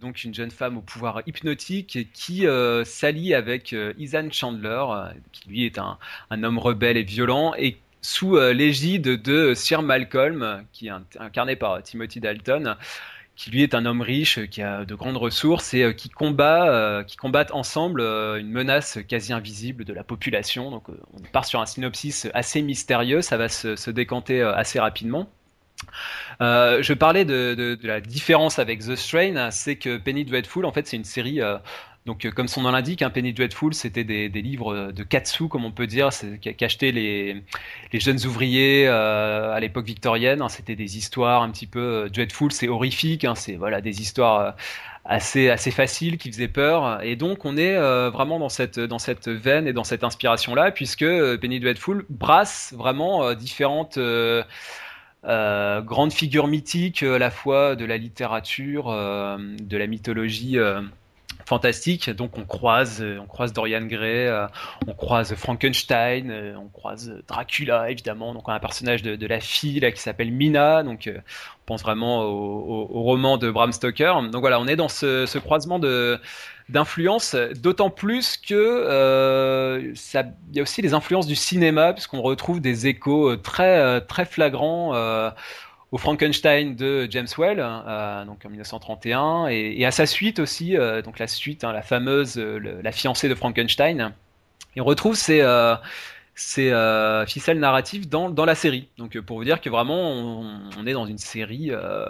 [0.01, 2.47] donc une jeune femme au pouvoir hypnotique, qui
[2.85, 4.85] s'allie avec Ethan Chandler,
[5.33, 5.99] qui lui est un,
[6.31, 11.57] un homme rebelle et violent, et sous euh, l'égide de Sir Malcolm, qui est incarné
[11.57, 12.77] par Timothy Dalton,
[13.35, 16.69] qui lui est un homme riche, qui a de grandes ressources et euh, qui combat,
[16.69, 20.71] euh, combattent ensemble une menace quasi invisible de la population.
[20.71, 25.31] Donc on part sur un synopsis assez mystérieux, ça va se, décanter assez rapidement.
[26.41, 30.87] je parlais de, de, la différence avec The Strain, c'est que Penny Dreadful, en fait,
[30.87, 31.41] c'est une série
[32.07, 35.03] donc, euh, comme son nom l'indique, un hein, Penny Dreadful, c'était des, livres euh, de
[35.03, 36.11] katsu, comme on peut dire,
[36.59, 37.43] qu'achetaient les,
[37.95, 40.43] jeunes ouvriers euh, à l'époque victorienne.
[40.43, 40.51] Hein.
[40.51, 43.35] c'était des histoires un petit peu dreadful, c'est horrifique, hein.
[43.35, 44.55] c'est voilà des histoires
[45.07, 47.03] assez assez faciles qui faisaient peur.
[47.03, 47.77] Et donc, on est
[48.11, 51.07] vraiment dans cette dans cette veine et dans cette inspiration là, puisque
[51.41, 53.99] Penny Dreadful brasse vraiment différentes
[55.23, 60.59] grandes figures mythiques à la fois de la littérature, de la mythologie
[61.47, 62.11] fantastique.
[62.11, 64.47] Donc on croise, euh, on croise Dorian Gray, euh,
[64.87, 68.35] on croise Frankenstein, euh, on croise Dracula évidemment.
[68.35, 70.83] Donc on a un personnage de, la fille là qui s'appelle Mina.
[70.83, 74.15] Donc on pense vraiment au, roman de Bram Stoker.
[74.31, 76.19] Donc voilà, on est dans ce, croisement de
[76.71, 82.61] d'influence, d'autant plus que ça, il y a aussi les influences du cinéma, puisqu'on retrouve
[82.61, 84.95] des échos très très flagrants
[85.95, 87.59] au Frankenstein de James Well,
[88.27, 92.91] donc en 1931, et, à sa suite aussi, donc la suite, hein, la fameuse, la
[92.91, 94.13] fiancée de Frankenstein.
[94.77, 95.41] On retrouve ces,
[96.35, 98.89] c'est euh, ficelle narrative dans, la série.
[98.99, 100.41] Donc euh, pour vous dire que vraiment
[100.77, 102.07] on, est dans une série euh,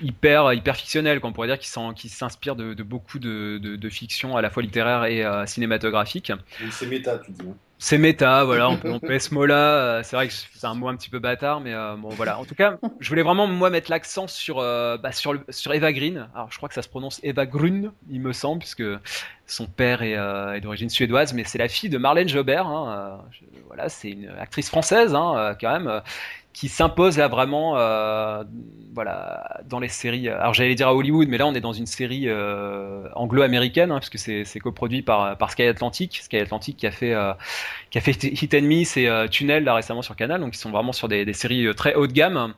[0.00, 4.42] hyper hyper fictionnelle, qu'on pourrait dire qui s'inspire de, beaucoup de, de, de, fiction à
[4.42, 6.32] la fois littéraire et euh, cinématographique.
[6.70, 7.42] C'est méta, tu dis.
[7.42, 7.54] Hein.
[7.78, 9.74] C'est méta, voilà, on peut, on ce mot-là.
[9.74, 12.38] Euh, c'est vrai que c'est un mot un petit peu bâtard, mais euh, bon, voilà.
[12.38, 15.34] En tout cas, je voulais vraiment, moi, mettre l'accent sur, euh, bah, sur,
[15.74, 16.26] Eva Green.
[16.34, 18.84] Alors, je crois que ça se prononce Eva Grun, il me semble, puisque
[19.46, 22.66] son père est, est d'origine suédoise, mais c'est la fille de Marlène Jobert.
[22.66, 23.20] Hein,
[23.66, 26.02] voilà, c'est une actrice française, hein, quand même,
[26.56, 28.42] qui s'impose là vraiment euh,
[28.94, 31.84] voilà dans les séries alors j'allais dire à Hollywood mais là on est dans une
[31.84, 36.16] série euh, anglo-américaine hein, puisque c'est c'est coproduit par par Sky Atlantic.
[36.22, 37.34] Sky Atlantic qui a fait euh,
[37.90, 40.40] qui a fait Hit and Miss et euh, Tunnel là récemment sur Canal.
[40.40, 42.54] Donc ils sont vraiment sur des, des séries très haut de gamme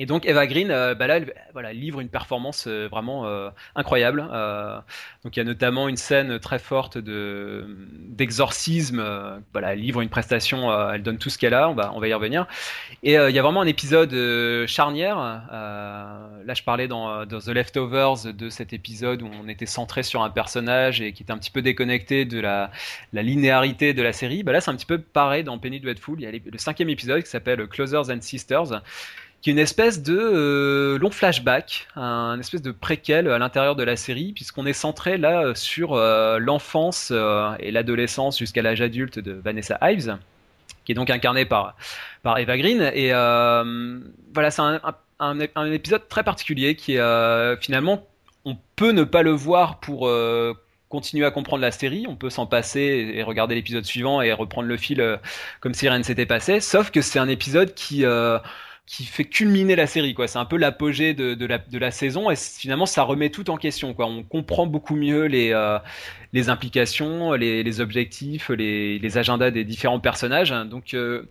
[0.00, 3.50] et donc Eva Green, euh, bah là, elle, voilà, livre une performance euh, vraiment euh,
[3.74, 4.22] incroyable.
[5.22, 7.66] donc il y a notamment une scène très forte de
[8.08, 9.04] d'exorcisme.
[9.52, 11.68] voilà, elle livre une prestation, elle donne tout ce qu'elle a.
[11.68, 12.46] On va on va y revenir.
[13.02, 14.14] Et il y a vraiment un épisode
[14.66, 15.18] charnière.
[15.18, 20.22] là, je parlais dans, dans, The Leftovers de cet épisode où on était centré sur
[20.22, 22.70] un personnage et qui était un petit peu déconnecté de la,
[23.12, 24.44] la linéarité de la série.
[24.44, 26.18] Bah là, c'est un petit peu pareil dans Penny Dreadful.
[26.18, 28.80] Il y a le cinquième épisode qui s'appelle Closers and Sisters
[29.40, 33.82] qui est une espèce de euh, long flashback, un espèce de préquel à l'intérieur de
[33.82, 39.18] la série, puisqu'on est centré là sur euh, l'enfance euh, et l'adolescence jusqu'à l'âge adulte
[39.18, 40.18] de Vanessa Ives,
[40.84, 41.74] qui est donc incarnée par,
[42.22, 42.82] par Eva Green.
[42.94, 44.80] Et voilà, c'est un,
[45.20, 48.06] un, un, épisode très particulier qui est finalement,
[48.44, 50.10] on peut ne pas le voir pour
[50.90, 54.68] continuer à comprendre la série, on peut s'en passer et regarder l'épisode suivant et reprendre
[54.68, 55.18] le fil
[55.60, 58.04] comme si rien ne s'était passé, sauf que c'est un épisode qui
[58.90, 60.26] qui fait culminer la série quoi.
[60.26, 63.56] C'est un peu l'apogée de, la, de la saison et finalement ça remet tout en
[63.56, 64.06] question quoi.
[64.06, 65.78] On comprend beaucoup mieux les euh,
[66.32, 70.50] les implications les, les objectifs les, les, agendas des différents personnages.
[70.68, 71.28] Donc euh,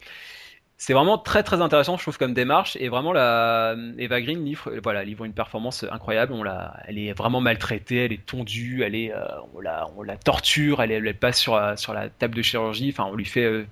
[0.78, 2.78] c'est vraiment très très intéressant je trouve comme démarche.
[2.80, 6.32] Et vraiment la Eva Green livre voilà livre une performance incroyable.
[6.32, 10.15] On la elle est vraiment maltraitée elle est tondue elle est euh, on la la
[10.15, 12.91] torture elle, elle passe sur sur la table de chirurgie.
[12.93, 13.65] Enfin on lui fait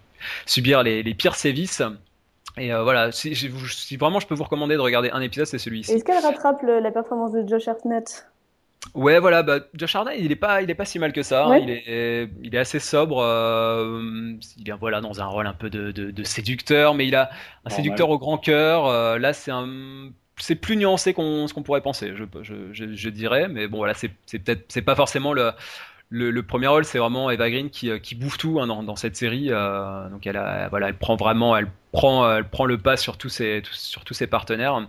[0.45, 1.81] subir les, les pires sévices
[2.57, 5.57] et euh, voilà, si, si, vraiment je peux vous recommander de regarder un épisode, c'est
[5.57, 5.91] celui-ci.
[5.91, 8.27] Est-ce qu'elle rattrape la performance de Josh Hartnett?
[8.93, 11.45] Ouais, voilà, bah, Josh Hartnett, il est pas, il est pas si mal que ça.
[11.45, 11.57] Hein.
[11.57, 13.21] il est, il est assez sobre.
[13.21, 14.01] Euh,
[14.57, 17.29] il est voilà dans un rôle un peu de, de, de séducteur, mais il a
[17.65, 18.85] un séducteur au grand cœur.
[18.87, 22.95] Euh, là, c'est un, c'est plus nuancé qu'on ce qu'on pourrait penser, je, je, je,
[22.95, 23.47] je, dirais.
[23.49, 25.51] Mais bon, voilà, c'est, c'est peut-être, c'est pas forcément le
[26.09, 29.47] le, premier rôle, c'est vraiment Eva Green qui, qui bouffe tout hein, dans, cette série.
[29.49, 30.39] Euh, donc elle,
[30.69, 34.23] voilà, elle prend vraiment, elle prend, elle prend le pas sur tous ses, sur tous
[34.29, 34.87] partenaires.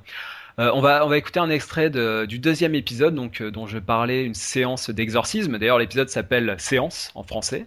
[0.61, 3.79] Euh, on, va, on va écouter un extrait du deuxième épisode donc, euh, dont je
[3.79, 5.59] parlais, une séance d'exorcisme.
[5.59, 7.67] D'ailleurs, l'épisode s'appelle Séance en français.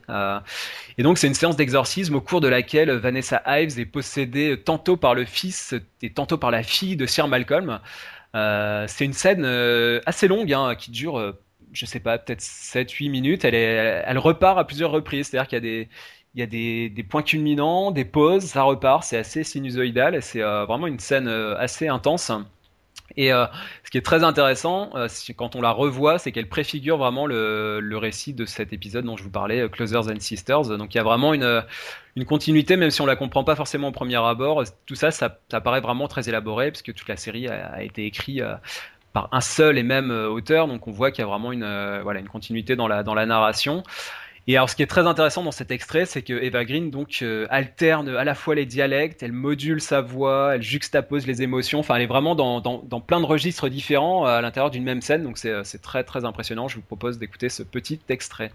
[0.98, 4.98] et donc, c'est une séance d'exorcisme au cours de laquelle Vanessa Ives est possédée tantôt
[4.98, 7.80] par le fils et tantôt par la fille de Sir Malcolm.
[8.34, 9.46] c'est une scène
[10.06, 11.34] assez longue hein, qui dure
[11.72, 15.28] je sais pas, peut-être 7-8 minutes, elle, repart à plusieurs reprises.
[15.28, 15.88] C'est-à-dire qu'il
[16.36, 20.88] y a des, points culminants, des pauses, ça repart, c'est assez sinusoïdal, c'est euh, vraiment
[20.88, 22.32] une scène euh, assez intense.
[23.18, 23.46] Et euh,
[23.84, 24.92] ce qui est très intéressant,
[25.36, 29.24] quand on la revoit, c'est qu'elle préfigure vraiment le, récit de cet épisode dont je
[29.24, 30.78] vous parlais, Closers and Sisters.
[30.78, 31.64] Donc il y a vraiment une,
[32.26, 34.64] continuité, même si on la comprend pas forcément au premier abord.
[34.86, 38.42] Tout ça, ça, paraît vraiment très élaboré, puisque toute la série a été écrite
[39.14, 41.64] par un seul et même euh, auteur, donc on voit qu'il y a vraiment une,
[41.64, 43.84] euh, voilà, une continuité dans la, dans la narration.
[44.48, 47.20] Et alors, ce qui est très intéressant dans cet extrait, c'est que Eva Green donc
[47.22, 51.80] euh, alterne à la fois les dialectes, elle module sa voix, elle juxtapose les émotions.
[51.80, 55.02] Enfin, elle est vraiment dans, dans, dans plein de registres différents à l'intérieur d'une même
[55.02, 55.24] scène.
[55.24, 56.68] Donc, c'est très très impressionnant.
[56.68, 58.52] Je vous propose d'écouter ce petit extrait.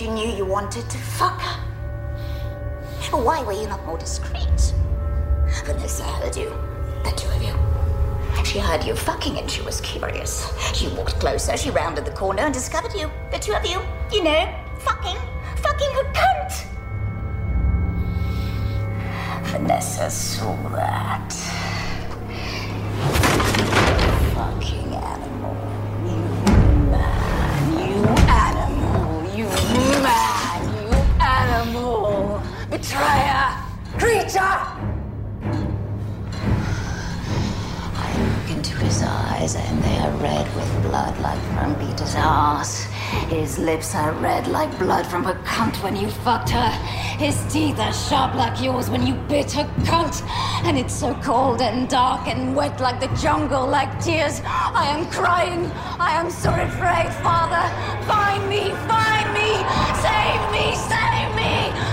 [0.00, 1.60] You knew you wanted to fuck her?
[3.16, 4.74] Why were you not more discreet?
[5.64, 6.50] Vanessa heard you,
[7.04, 7.54] the two of you.
[8.44, 10.52] She heard you fucking and she was curious.
[10.74, 13.80] She walked closer, she rounded the corner and discovered you, the two of you,
[14.12, 15.16] you know, fucking,
[15.56, 16.64] fucking her cunt.
[19.46, 21.32] Vanessa saw that.
[24.34, 25.27] Fucking animal.
[32.78, 33.46] Betrayer!
[33.98, 34.58] Creature!
[37.96, 42.84] I look into his eyes and they are red with blood like from Peter's ass.
[43.28, 46.70] His lips are red like blood from her cunt when you fucked her.
[47.18, 50.22] His teeth are sharp like yours when you bit her cunt.
[50.64, 54.40] And it's so cold and dark and wet like the jungle, like tears.
[54.44, 55.66] I am crying.
[55.98, 57.64] I am so afraid, Father.
[58.06, 59.50] Find me, find me.
[60.04, 61.87] Save me, save me.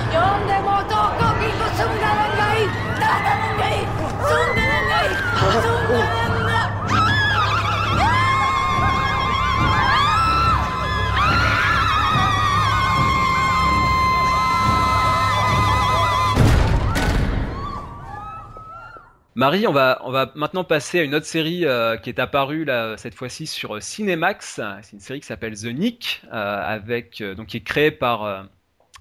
[19.38, 23.47] Marie, on va, maintenant passer à une autre série euh, qui est apparue cette fois-ci
[23.47, 24.62] sur euh, Cinemax.
[24.82, 28.47] C'est une série qui s'appelle The Nick, euh, avec, donc, qui est créée par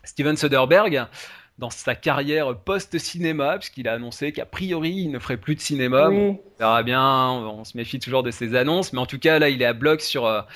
[0.05, 1.07] Steven Soderbergh
[1.59, 6.11] dans sa carrière post-cinéma, puisqu'il a annoncé qu'a priori il ne ferait plus de cinéma.
[6.11, 9.49] On verra bien, on se méfie toujours de ses annonces, mais en tout cas là
[9.49, 10.47] il est à bloc sur,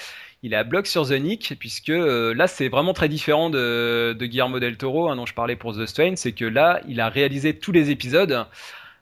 [0.42, 4.26] il est à bloc sur The Nick, puisque là c'est vraiment très différent de, de
[4.26, 7.08] Guillermo del Toro, hein, dont je parlais pour The Strain, c'est que là il a
[7.08, 8.46] réalisé tous les épisodes.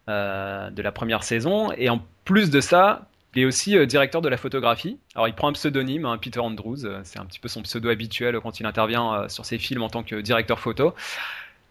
[0.09, 1.73] Euh, de la première saison.
[1.73, 4.99] Et en plus de ça, il est aussi euh, directeur de la photographie.
[5.15, 7.91] Alors il prend un pseudonyme, hein, Peter Andrews, euh, c'est un petit peu son pseudo
[7.91, 10.95] habituel quand il intervient sur ses films en tant que directeur photo.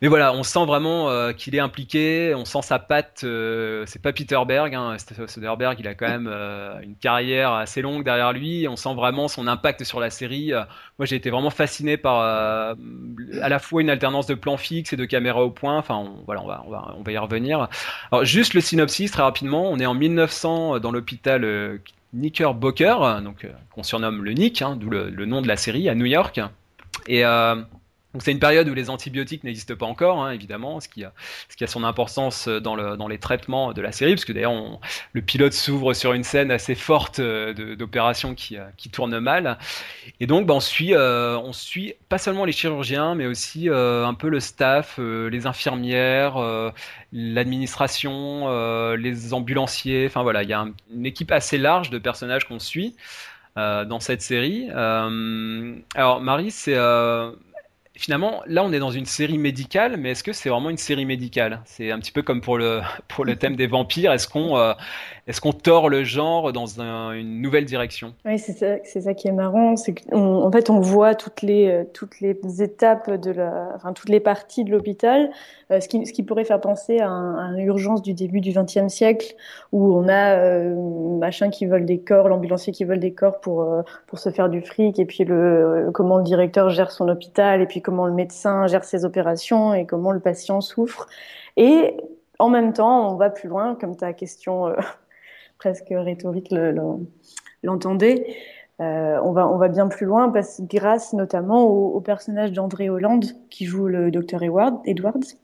[0.05, 3.21] Mais voilà, on sent vraiment euh, qu'il est impliqué, on sent sa patte.
[3.23, 7.81] Euh, c'est pas Peter Berg, hein, Soderbergh, il a quand même euh, une carrière assez
[7.81, 8.67] longue derrière lui.
[8.69, 10.51] On sent vraiment son impact sur la série.
[10.99, 14.95] moi, j'ai été vraiment fasciné par à la fois une alternance de plans fixes et
[14.95, 15.75] de caméras au point.
[15.75, 17.67] Enfin, voilà, on va, on va, on va y revenir.
[18.11, 19.71] Alors, juste le synopsis très rapidement.
[19.71, 21.79] On est en 1900 dans l'hôpital
[22.13, 25.95] Knickerbocker, donc qu'on surnomme le Nick, hein, d'où le, le, nom de la série, à
[25.95, 26.39] New York.
[27.07, 27.23] Et
[28.15, 31.11] donc c'est une période où les antibiotiques n'existent pas encore, hein, évidemment, ce qui, a,
[31.49, 34.31] ce qui a son importance dans, le, dans les traitements de la série, parce que
[34.31, 34.53] d'ailleurs
[35.11, 39.57] le pilote s'ouvre sur une scène assez forte euh, d'opérations qui, euh, qui tournent mal.
[40.21, 44.13] Et donc bah, on, suit, euh, on suit pas seulement les chirurgiens, mais aussi un
[44.13, 46.37] peu le staff, les infirmières,
[47.11, 50.05] l'administration, les ambulanciers.
[50.05, 52.95] Enfin voilà, il y a une équipe assez large de personnages qu'on suit.
[53.57, 54.69] dans cette série.
[54.69, 56.77] alors Marie, c'est
[57.95, 61.05] finalement, là, on est dans une série médicale, mais est-ce que c'est vraiment une série
[61.05, 61.61] médicale?
[61.65, 64.11] C'est un petit peu comme pour le, pour le thème des vampires.
[64.11, 64.73] Est-ce qu'on euh,
[65.27, 68.13] est-ce qu'on tord le genre dans une nouvelle direction?
[68.25, 68.53] Oui, c'est
[69.01, 69.75] ça, qui est marrant.
[69.75, 74.09] C'est qu'en fait, on voit toutes les, euh, toutes les étapes de la, enfin, toutes
[74.09, 75.31] les parties de l'hôpital,
[75.71, 78.87] euh, ce, qui, ce qui pourrait faire penser à, une urgence du début du XXe
[78.87, 79.33] siècle,
[79.71, 80.75] où on a euh,
[81.17, 83.67] machin qui vole des corps, l'ambulancier qui vole des corps pour,
[84.05, 87.65] pour se faire du fric, et puis le, comment le directeur gère son hôpital, et
[87.65, 91.07] puis comment le médecin gère ses opérations, et comment le patient souffre.
[91.55, 91.95] Et
[92.39, 94.75] en même temps, on va plus loin, comme ta question
[95.57, 96.53] presque rhétorique
[97.63, 98.35] l'entendait.
[98.81, 103.25] Euh, on, va, on va bien plus loin parce, grâce notamment au, personnage d'André Hollande
[103.49, 105.37] qui joue le docteur Edward, Edwards,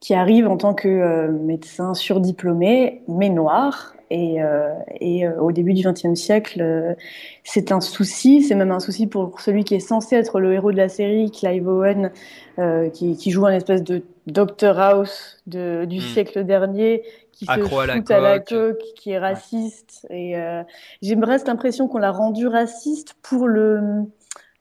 [0.00, 3.94] qui arrive en tant que euh, médecin surdiplômé mais noir.
[4.10, 6.96] Et, euh, et au début du XXe siècle,
[7.44, 10.72] c'est un souci, c'est même un souci pour celui qui est censé être le héros
[10.72, 12.10] de la série, Clive Owen,
[12.92, 16.00] qui, qui, joue un espèce de Doctor House de, du hmm.
[16.00, 17.02] siècle dernier,
[17.38, 20.06] qui se fout à la, coque, qui est raciste.
[20.10, 20.62] Et euh,
[21.02, 23.80] j'ai presque l'impression qu'on l'a rendu raciste pour le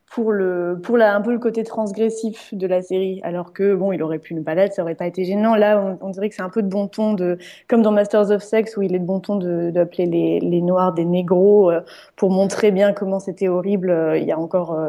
[0.09, 3.91] pour le pour la, un peu le côté transgressif de la série alors que bon
[3.91, 5.55] il aurait pu ne pas ça aurait pas été gênant.
[5.55, 8.41] Là on, dirait que c'est un peu de bon ton de comme dans Masters of
[8.41, 11.81] Sex où il est de bon ton d'appeler les, les noirs des négros euh,
[12.15, 14.79] pour montrer bien comment c'était horrible euh, il y a encore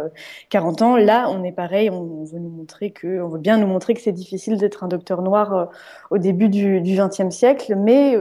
[0.51, 0.97] 40 ans.
[0.97, 4.01] Là on est pareil on, veut nous montrer que on veut bien nous montrer que
[4.01, 5.71] c'est difficile d'être un docteur noir
[6.11, 8.17] au début du, du 20e siècle mais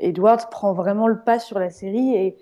[0.00, 2.36] Edward prend vraiment le pas sur la série et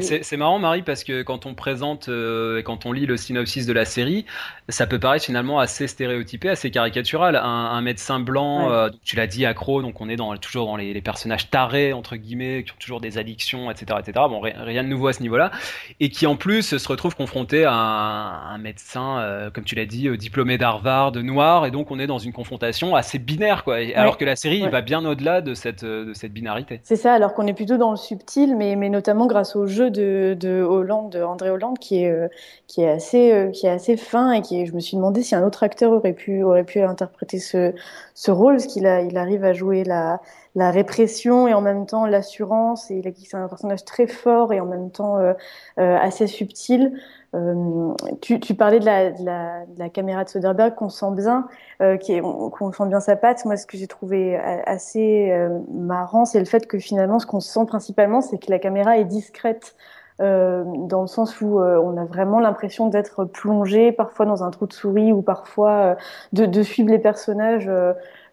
[0.00, 3.66] c'est marrant, Marie, parce que quand on présente euh, et quand on lit le synopsis
[3.66, 4.24] de la série,
[4.68, 7.36] ça peut paraître finalement assez stéréotypé, assez caricatural.
[7.36, 11.00] Un, médecin blanc, euh, tu l'as dit, accro, donc on est dans, toujours dans les,
[11.02, 13.98] personnages tarés, entre guillemets, qui ont toujours des addictions, etc.
[14.00, 14.26] etc.
[14.28, 15.50] Bon, rien de nouveau à ce niveau-là.
[15.98, 20.08] Et qui en plus se retrouve confronté à un, médecin, euh, comme tu l'as dit,
[20.16, 23.76] diplômé d'Harvard, noir, et donc on est dans une confrontation assez binaire, quoi.
[23.94, 26.80] Alors que la série va bien au-delà de cette, de cette binarité.
[26.82, 29.90] C'est ça, alors qu'on est plutôt dans le subtil, mais, mais notamment grâce au jeu
[29.90, 32.28] de, de Hollande, de André Hollande, qui est, euh,
[32.66, 35.34] qui est assez, euh, qui est assez fin et qui, je me suis demandé si
[35.34, 37.74] un autre acteur aurait pu, aurait pu interpréter ce,
[38.14, 40.20] ce rôle, parce qu'il il arrive à jouer la,
[40.54, 42.90] la répression et en même temps l'assurance.
[42.90, 45.34] Et c'est un personnage très fort et en même temps euh,
[45.76, 46.92] assez subtil.
[47.34, 51.12] Euh, tu, tu, parlais de la, de, la, de la, caméra de Soderbergh qu'on sent
[51.12, 51.46] bien,
[51.80, 53.44] euh, qu'on sent bien sa patte.
[53.44, 57.40] Moi, ce que j'ai trouvé assez euh, marrant, c'est le fait que finalement, ce qu'on
[57.40, 59.76] sent principalement, c'est que la caméra est discrète.
[60.18, 64.72] dans le sens où on a vraiment l'impression d'être plongé parfois dans un trou de
[64.74, 65.96] souris ou parfois
[66.34, 67.70] de, de, suivre les personnages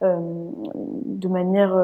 [0.02, 1.76] de manière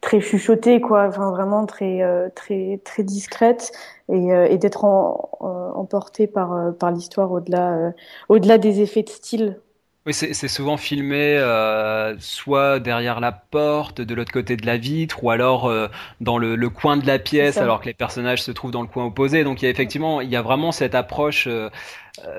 [0.00, 2.02] très chuchotée, quoi, enfin vraiment très
[2.34, 3.72] très très discrète.
[4.10, 7.92] Et, et d'être emporté par par l'histoire au-delà
[8.28, 9.60] au-delà des effets de style.
[10.08, 15.22] Oui, c'est souvent filmé euh, soit derrière la porte, de l'autre côté de la vitre,
[15.22, 15.88] ou alors euh,
[16.22, 19.04] dans le, coin de la pièce, alors que les personnages se trouvent dans le coin
[19.04, 19.44] opposé.
[19.44, 21.68] Donc il y a effectivement, il y a vraiment cette approche, euh,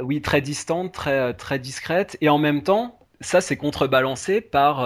[0.02, 4.84] oui, très distante, très très discrète, et en même temps, ça c'est contrebalancé par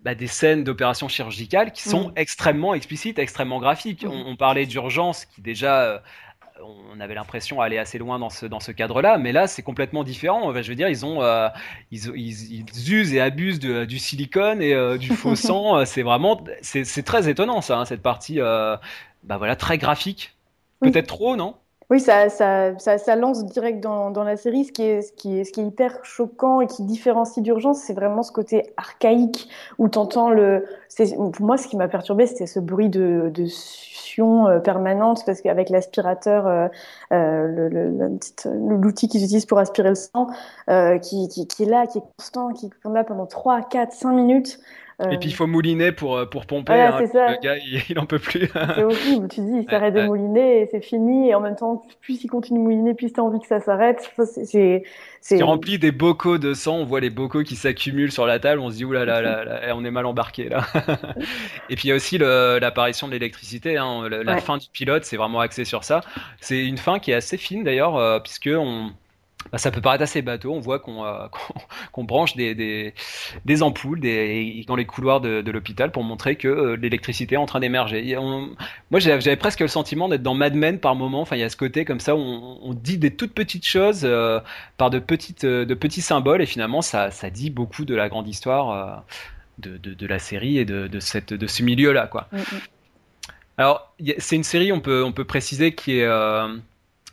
[0.00, 4.04] bah, des scènes d'opérations chirurgicales qui sont extrêmement explicites, extrêmement graphiques.
[4.08, 6.02] On, on, parlait d'urgence qui déjà
[6.62, 10.04] on avait l'impression d'aller assez loin dans ce, dans ce cadre-là, mais là c'est complètement
[10.04, 10.52] différent.
[10.54, 11.48] je veux dire, ils ont, euh,
[11.90, 15.84] ils, usent et abusent du silicone et euh, du faux sang.
[15.84, 18.76] c'est vraiment, c'est très étonnant ça, hein, cette partie, euh,
[19.24, 20.34] bah voilà, très graphique.
[20.80, 21.54] Peut-être trop, non?
[21.92, 24.64] Oui, ça, ça, ça, lance direct dans, dans, la série.
[24.64, 27.80] Ce qui, est, ce, qui est, ce qui est hyper choquant et qui différencie d'urgence,
[27.80, 30.64] c'est vraiment ce côté archaïque où tu entends le.
[30.96, 33.46] Pour moi, ce qui m'a perturbé, c'était ce bruit de, de
[34.18, 36.68] euh, permanente parce qu'avec l'aspirateur, euh,
[37.12, 38.08] euh,
[38.46, 40.28] l'outil qu'ils utilisent pour aspirer le sang,
[41.02, 44.12] qui, qui, qui, est là, qui est constant, qui est là pendant 3, 4, 5
[44.12, 44.58] minutes.
[45.10, 46.72] Et puis il faut mouliner pour, euh, pour pomper.
[46.72, 47.56] Hein, le gars,
[47.88, 48.50] il, en peut plus.
[48.52, 49.28] c'est horrible.
[49.28, 51.30] Tu dis, il s'arrête de mouliner et c'est fini.
[51.30, 53.60] Et en même temps, plus il continue de mouliner, plus tu as envie que ça
[53.60, 54.12] s'arrête.
[54.24, 54.84] C'est,
[55.20, 55.42] c'est...
[55.42, 56.76] rempli des bocaux de sang.
[56.76, 58.60] On voit les bocaux qui s'accumulent sur la table.
[58.60, 60.64] On se dit, oulala, là, là, là, on est mal embarqué là.
[61.70, 63.76] et puis il y a aussi l'apparition de l'électricité.
[63.76, 64.08] Hein.
[64.08, 66.00] La fin du pilote, c'est vraiment axé sur ça.
[66.40, 68.90] C'est une fin qui est assez fine d'ailleurs, euh, puisque on
[69.50, 70.52] bah, ça peut paraître assez bateau.
[70.52, 71.26] On voit qu'on euh,
[71.98, 72.94] branche des, des,
[73.44, 77.38] des ampoules des, dans les couloirs de, de l'hôpital pour montrer que euh, l'électricité est
[77.38, 78.16] en train d'émerger.
[78.90, 81.20] Moi, j'avais presque le sentiment d'être dans Mad Men par moment.
[81.22, 83.66] Enfin, il y a ce côté comme ça où on, on dit des toutes petites
[83.66, 84.40] choses euh,
[84.76, 88.28] par de, petites, de petits symboles et finalement, ça, ça dit beaucoup de la grande
[88.28, 89.04] histoire
[89.58, 92.06] de, de, de, la série et de, de, cette, de ce milieu-là.
[92.06, 92.28] quoi.
[92.32, 92.42] Mm, mm.
[93.58, 96.08] Alors, c'est une série, on peut, on peut préciser, qui est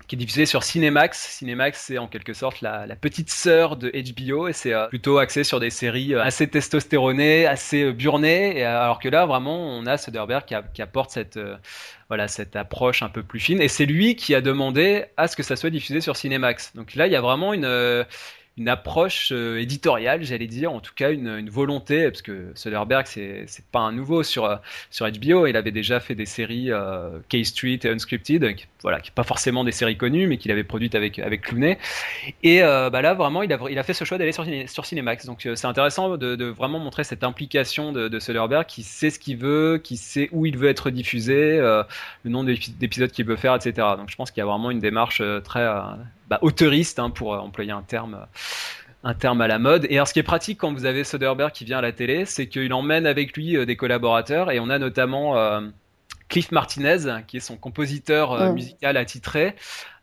[0.09, 1.37] qui est diffusé sur Cinemax.
[1.37, 5.43] Cinemax, c'est en quelque sorte la, petite sœur de HBO et c'est euh, plutôt axé
[5.43, 8.57] sur des séries euh, assez testostéronées, assez euh, burnées.
[8.57, 11.39] Et, alors que là, vraiment, on a Soderbergh qui, qui apporte cette
[12.09, 13.61] voilà cette approche un peu plus fine.
[13.61, 16.73] Et c'est lui qui a demandé à ce que ça soit diffusé sur Cinemax.
[16.73, 18.05] Donc là, il y a vraiment une
[18.59, 23.45] une approche euh, éditoriale, j'allais dire, en tout cas une, volonté, parce que Soderbergh, c'est,
[23.71, 24.57] pas un nouveau sur, euh,
[24.91, 29.11] sur HBO, il avait déjà fait des séries euh, K-Street et Unscripted, qui, voilà, qui
[29.11, 31.77] pas forcément des séries connues, mais qu'il avait produites avec, avec Clooney.
[32.43, 34.85] Et euh, bah là, vraiment, il a, il a fait ce choix d'aller sur, sur
[34.85, 35.25] Cinemax.
[35.25, 39.19] Donc c'est intéressant de, de, vraiment montrer cette implication de, de Soderbergh, qui sait ce
[39.19, 41.85] qu'il veut, qui sait où il veut être diffusé, le
[42.29, 43.87] nombre d'épisodes qu'il veut faire, etc.
[43.97, 45.65] Donc je pense qu'il y a vraiment une démarche très
[46.29, 48.25] bah, auteuriste, hein, pour euh, employer un terme
[49.01, 49.87] un terme à la mode.
[49.89, 52.25] Et alors, ce qui est pratique quand vous avez Soderbergh qui vient à la télé,
[52.25, 55.61] c'est qu'il emmène avec lui euh, des collaborateurs, et on a notamment euh,
[56.27, 59.55] Cliff Martinez, qui est son compositeur musical attitré,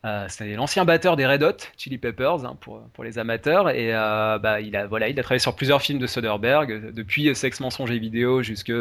[0.06, 3.70] euh, c'est l'ancien batteur des Red Hot Chili Peppers hein, pour, pour les amateurs.
[3.70, 7.34] Et euh, bah, il a voilà il a travaillé sur plusieurs films de Soderbergh depuis
[7.34, 8.72] Sex mensonge et vidéo jusque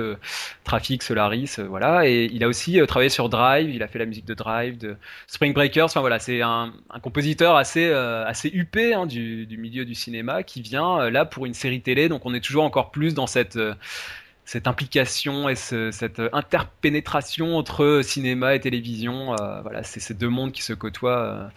[0.64, 2.08] Trafic Solaris euh, voilà.
[2.08, 3.74] Et il a aussi travaillé sur Drive.
[3.74, 5.86] Il a fait la musique de Drive de Spring Breakers.
[5.86, 11.10] Enfin voilà c'est un, compositeur assez assez huppé hein, du, milieu du cinéma qui vient
[11.10, 12.08] là pour une série télé.
[12.08, 13.58] Donc on est toujours encore plus dans cette
[14.46, 19.34] cette implication et cette interpénétration entre cinéma et télévision.
[19.34, 21.48] Euh, voilà, c'est ces deux mondes qui se côtoient euh,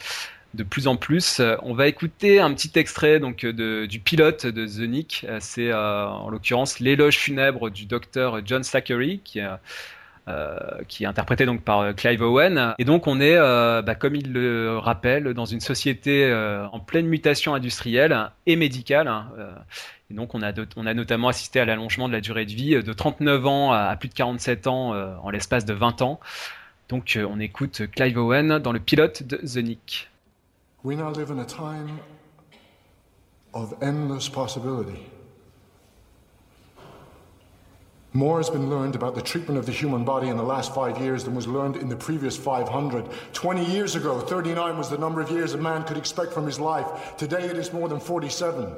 [0.54, 1.42] de plus en plus.
[1.62, 5.26] On va écouter un petit extrait donc de, du pilote de The Nick.
[5.40, 9.40] C'est euh, en l'occurrence l'éloge funèbre du docteur John Sackery qui
[10.88, 12.74] qui est interprété donc par Clive Owen.
[12.78, 16.32] Et donc on est, bah, comme il le rappelle, dans une société
[16.72, 19.08] en pleine mutation industrielle et médicale.
[19.08, 19.28] Hein,
[20.10, 22.92] et donc on a, notamment assisté à l'allongement de la durée de vie euh, de
[22.92, 26.18] 39 ans à, plus de 47 ans euh, en l'espace de 20 ans.
[26.88, 30.08] Donc euh, on écoute Clive Owen dans le pilote de The Nick.
[30.84, 31.98] We now live in a time
[33.52, 33.74] of.
[38.14, 40.98] More has been learned about the treatment of the human body in the last five
[40.98, 43.06] years than was learned in the previous 500.
[43.34, 46.58] 20 years ago, 39 was the number of years a man could expect from his
[46.58, 47.16] life.
[47.18, 48.74] Today it is more than 47.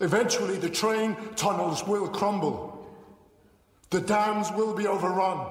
[0.00, 2.86] Eventually, the train tunnels will crumble.
[3.90, 5.46] The dams will be overrun.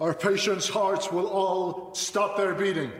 [0.00, 2.90] Our patients' hearts will all stop their beating.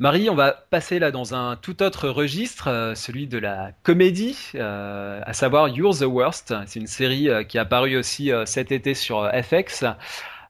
[0.00, 5.32] Marie, on va passer là dans un tout autre registre, celui de la comédie, à
[5.32, 6.54] savoir You're the Worst.
[6.66, 9.84] C'est une série qui est apparue aussi cet été sur FX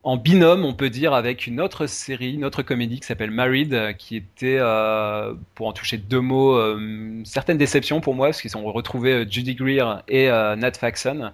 [0.05, 3.75] en binôme, on peut dire, avec une autre série, une autre comédie qui s'appelle Married,
[3.75, 8.41] euh, qui était, euh, pour en toucher deux mots, euh, certaines déceptions pour moi, parce
[8.41, 11.33] qu'ils ont retrouvé Judy Greer et Nat Faxon.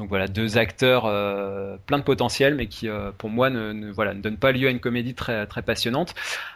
[0.00, 1.02] Donc voilà, deux acteurs
[1.84, 2.88] plein de potentiel, mais qui,
[3.18, 6.14] pour moi, ne, voilà, ne donnent pas lieu à une comédie très, très passionnante.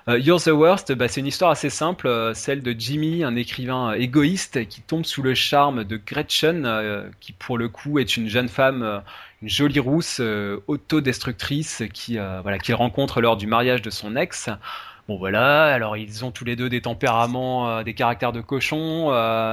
[0.09, 4.66] You're the Worst, bah, c'est une histoire assez simple, celle de Jimmy, un écrivain égoïste
[4.66, 9.03] qui tombe sous le charme de Gretchen, qui pour le coup est une jeune femme
[9.45, 14.16] une jolie rousse euh, autodestructrice qui, euh, voilà, qu'il rencontre lors du mariage de son
[14.16, 14.49] ex.
[15.07, 19.11] Bon voilà, alors ils ont tous les deux des tempéraments, euh, des caractères de cochon,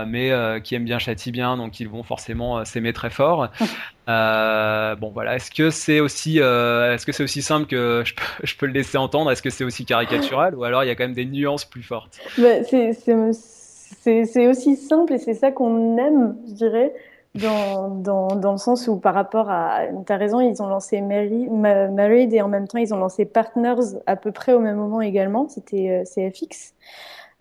[0.08, 0.32] mais
[0.64, 3.50] qui aiment bien châtient bien, donc ils vont forcément s'aimer très fort.
[4.08, 8.56] bon voilà, est-ce que c'est aussi, est-ce que c'est aussi simple que je peux, je
[8.56, 9.32] peux le laisser entendre?
[9.32, 10.56] Est-ce que c'est aussi caricatural?
[10.56, 12.20] Ou alors il y a quand même des nuances plus fortes?
[12.38, 16.94] Bah, c'est aussi simple et c'est ça qu'on aime, je dirais
[17.36, 19.82] dans, dans, dans, le sens où par rapport à...
[20.06, 23.26] Tu as raison, ils ont lancé Mary, Married et en même temps ils ont lancé
[23.26, 26.74] Partners à peu près au même moment également, c'était euh, CFX,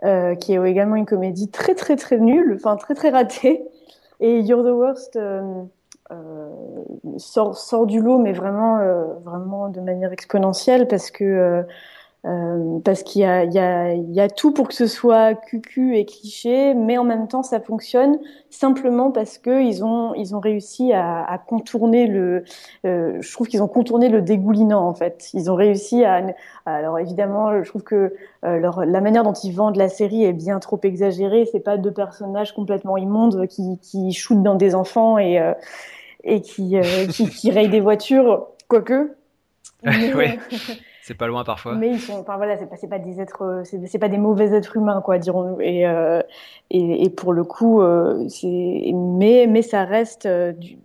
[0.05, 3.65] euh, qui est également une comédie très très très nulle, enfin très très ratée.
[4.21, 5.63] Et You're the Worst euh,
[6.13, 6.51] euh
[7.19, 11.65] sort, sort du lot, mais vraiment, euh, vraiment de manière exponentielle parce que
[12.27, 14.87] euh, parce qu'il y a, il y, a, il y a tout pour que ce
[14.87, 18.19] soit cucu et cliché, mais en même temps ça fonctionne
[18.51, 22.45] simplement parce que ils ont ils ont réussi à, à contourner le.
[22.85, 25.31] Euh, je trouve qu'ils ont contourné le dégoulinant en fait.
[25.33, 26.23] Ils ont réussi à.
[26.67, 28.15] Alors évidemment, je trouve que
[28.45, 31.49] euh, leur, la manière dont ils vendent la série est bien trop exagérée.
[31.51, 35.41] C'est pas deux personnages complètement immondes qui qui shootent dans des enfants et
[36.23, 36.77] et qui,
[37.09, 39.17] qui qui rayent des voitures, quoique.
[39.83, 40.39] Mais, oui.
[41.03, 41.75] c'est pas loin parfois.
[41.75, 45.01] Mais ils sont, enfin voilà, c'est pas, des êtres, c'est pas des mauvais êtres humains,
[45.01, 45.61] quoi, dirons-nous.
[45.61, 46.21] Et, euh,
[46.71, 50.79] et, et, pour le coup, euh, c'est, mais, mais ça reste, euh, du,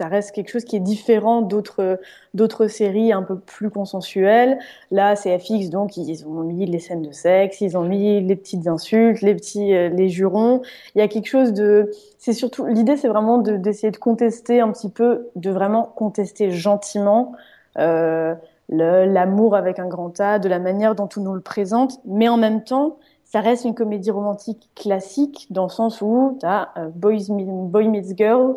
[0.00, 2.00] ça reste quelque chose qui est différent d'autres,
[2.32, 4.58] d'autres séries un peu plus consensuelles.
[4.90, 8.34] Là, c'est FX, donc ils ont mis les scènes de sexe, ils ont mis les
[8.34, 10.62] petites insultes, les petits, euh, les jurons.
[10.94, 14.60] Il y a quelque chose de, c'est surtout, l'idée, c'est vraiment de, d'essayer de contester
[14.60, 17.32] un petit peu, de vraiment contester gentiment.
[17.76, 18.34] Euh,
[18.70, 22.36] l'amour avec un grand A, de la manière dont on nous le présente, mais en
[22.36, 26.88] même temps, ça reste une comédie romantique classique dans le sens où tu as euh,
[26.94, 28.56] boys boy meets girl,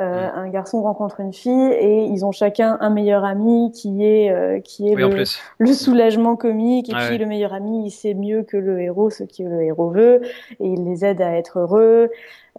[0.00, 0.32] euh, mm.
[0.34, 4.58] un garçon rencontre une fille et ils ont chacun un meilleur ami qui est euh,
[4.58, 5.22] qui est le,
[5.58, 9.22] le, soulagement comique et puis le meilleur ami il sait mieux que le héros ce
[9.22, 10.22] que le héros veut
[10.58, 12.10] et il les aide à être heureux.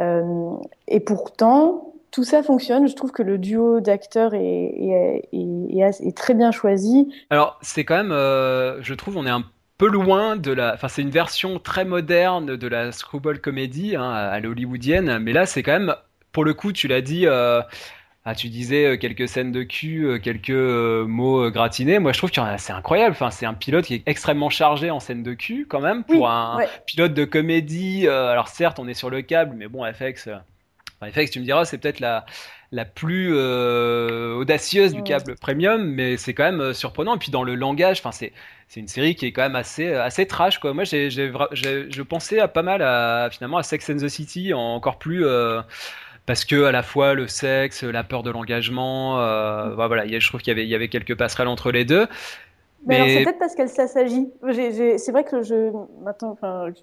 [0.02, 0.52] Euh,
[0.88, 2.88] et pourtant tout ça fonctionne.
[2.88, 7.14] Je trouve que le duo d'acteurs est, est, est, très bien choisi.
[7.30, 9.44] Alors, c'est quand même, euh, je trouve, on est un
[9.78, 10.74] peu loin de la.
[10.74, 15.46] Enfin, c'est une version très moderne de la screwball comédie hein, à l'hollywoodienne, mais là,
[15.46, 15.94] c'est quand même,
[16.32, 17.28] pour le coup, tu l'as dit.
[17.28, 17.62] Euh,
[18.28, 22.00] ah, tu disais euh, quelques scènes de cul, quelques mots gratinés.
[22.00, 23.12] Moi, je trouve que c'est incroyable.
[23.12, 26.30] Enfin, c'est un pilote qui est extrêmement chargé en scène de cul, quand même, pour
[26.30, 28.08] un pilote de comédie.
[28.08, 30.30] alors, certes, on est sur le câble, mais bon, FX,
[31.12, 32.26] FX, tu me diras, c'est peut-être la,
[32.72, 37.16] la plus euh, audacieuse du câble premium, mais c'est quand même euh, surprenant.
[37.16, 38.34] Et puis dans le langage, enfin c'est
[38.68, 40.74] c'est une série qui est quand même assez assez trash quoi.
[40.74, 44.54] Moi j'ai j'ai je pensais à pas mal à finalement à Sex and the City,
[44.54, 45.26] encore plus.
[45.26, 45.62] Euh,
[46.26, 50.42] parce que à la fois le sexe, la peur de l'engagement, euh, voilà, je trouve
[50.42, 52.08] qu'il y avait, il y avait quelques passerelles entre les deux.
[52.86, 54.30] Mais, c'est peut-être parce qu'elle s'agit.
[54.98, 55.72] C'est vrai que je
[56.04, 56.38] maintenant,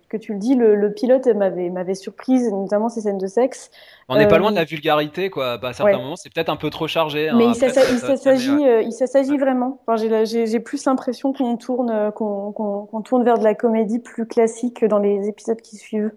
[0.09, 3.71] que tu le dis, le, le pilote m'avait m'avait surprise, notamment ces scènes de sexe.
[4.09, 5.59] On n'est pas loin de la euh, vulgarité, quoi.
[5.59, 7.29] Bah, à certains moments, c'est peut-être un peu trop chargé.
[7.29, 9.81] Hein, mais il s'agit, euh, il s'agit vraiment.
[9.87, 14.85] Enfin, j'ai plus l'impression qu'on tourne, qu'on qu'on tourne vers de la comédie plus classique
[14.85, 16.13] dans les épisodes qui suivent.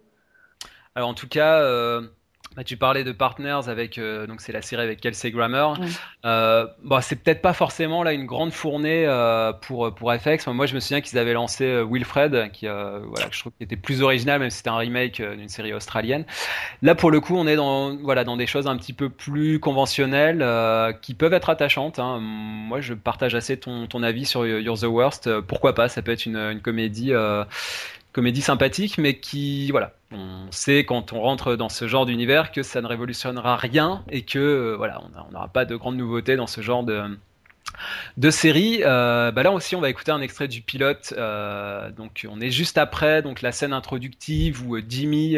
[0.96, 1.60] Alors en tout cas.
[1.60, 2.02] Euh
[2.56, 5.68] bah, tu parlais de Partners avec euh, donc c'est la série avec Kelsey Grammer.
[6.26, 10.48] Euh, bon, c'est peut-être pas forcément là une grande fournée euh, pour pour FX.
[10.48, 13.76] Moi, je me souviens qu'ils avaient lancé euh, Wilfred, qui voilà, je trouve qu'il était
[13.76, 16.26] plus original, même si c'était un remake d'une série australienne.
[16.82, 19.60] Là, pour le coup, on est dans voilà dans des choses un petit peu plus
[19.60, 20.44] conventionnelles
[21.02, 22.00] qui peuvent être attachantes.
[22.00, 22.20] Hein.
[22.22, 25.42] Moi, je partage assez ton ton avis sur You're the Worst.
[25.42, 27.14] Pourquoi pas Ça peut être une, une comédie
[28.16, 32.64] comédie sympathique, mais qui, voilà, on sait quand on rentre dans ce genre d'univers que
[32.64, 36.48] ça ne révolutionnera rien et que, euh, voilà, on n'aura pas de grandes nouveautés dans
[36.48, 37.04] ce genre de,
[38.16, 38.80] de série.
[38.84, 41.14] Euh, bah là aussi, on va écouter un extrait du pilote.
[41.18, 45.38] Euh, donc, on est juste après donc la scène introductive où Jimmy,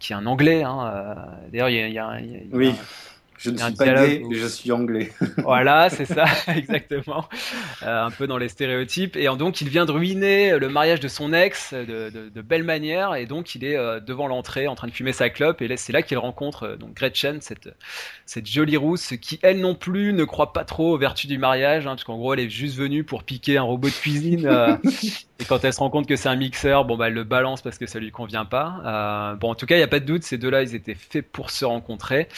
[0.00, 1.16] qui est un Anglais, hein,
[1.52, 2.18] d'ailleurs, il y a,
[2.50, 2.74] oui
[3.38, 5.12] Je ne suis pas gay, je suis anglais.
[5.38, 7.28] voilà, c'est ça, exactement.
[7.82, 9.16] Euh, un peu dans les stéréotypes.
[9.16, 13.14] Et donc, il vient de ruiner le mariage de son ex de, de, belle manière.
[13.14, 15.60] Et donc, il est euh, devant l'entrée en train de fumer sa clope.
[15.60, 17.68] Et c'est là qu'il rencontre euh, donc Gretchen, cette,
[18.24, 21.86] cette jolie rousse, qui elle non plus ne croit pas trop aux vertus du mariage.
[21.86, 24.48] Hein, parce qu'en gros, elle est juste venue pour piquer un robot de cuisine.
[25.40, 27.60] et quand elle se rend compte que c'est un mixeur, bon, bah, elle le balance
[27.60, 29.36] parce que ça lui convient pas.
[29.40, 31.30] bon, en tout cas, il n'y a pas de doute, ces deux-là, ils étaient faits
[31.30, 32.28] pour se rencontrer.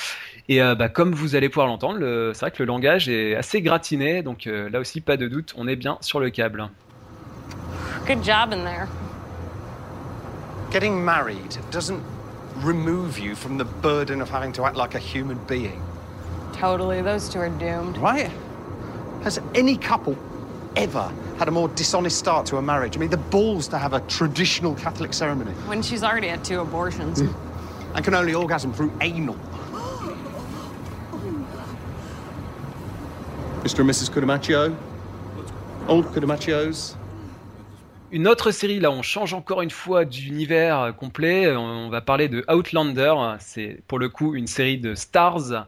[0.50, 1.98] Et bah, comme vous allez pouvoir l'entendre,
[2.32, 5.54] c'est vrai que le langage est assez gratiné, donc euh, là aussi, pas de doute,
[5.58, 6.70] on est bien sur le câble.
[8.06, 8.88] Good job in there.
[10.70, 12.00] Getting married doesn't
[12.62, 15.82] remove you from the burden of having to act like a human being.
[16.54, 17.98] Totally, those two are doomed.
[17.98, 18.30] Right?
[19.24, 20.16] Has any couple
[20.76, 22.96] ever had a more dishonest start to a marriage?
[22.96, 25.52] I mean, the balls to have a traditional Catholic ceremony.
[25.66, 27.20] When she's already had two abortions.
[27.94, 29.36] and can only orgasm through anal.
[33.76, 34.10] Mrs.
[35.88, 36.06] Old.
[38.10, 41.54] Une autre série, là, on change encore une fois d'univers complet.
[41.54, 43.14] On va parler de Outlander.
[43.38, 45.66] C'est pour le coup une série de Stars.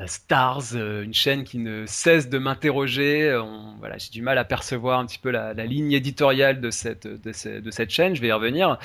[0.00, 3.36] Euh, Stars, euh, une chaîne qui ne cesse de m'interroger.
[3.78, 7.32] Voilà, j'ai du mal à percevoir un petit peu la, ligne éditoriale de cette, de,
[7.70, 8.14] cette chaîne.
[8.14, 8.78] Je vais y revenir.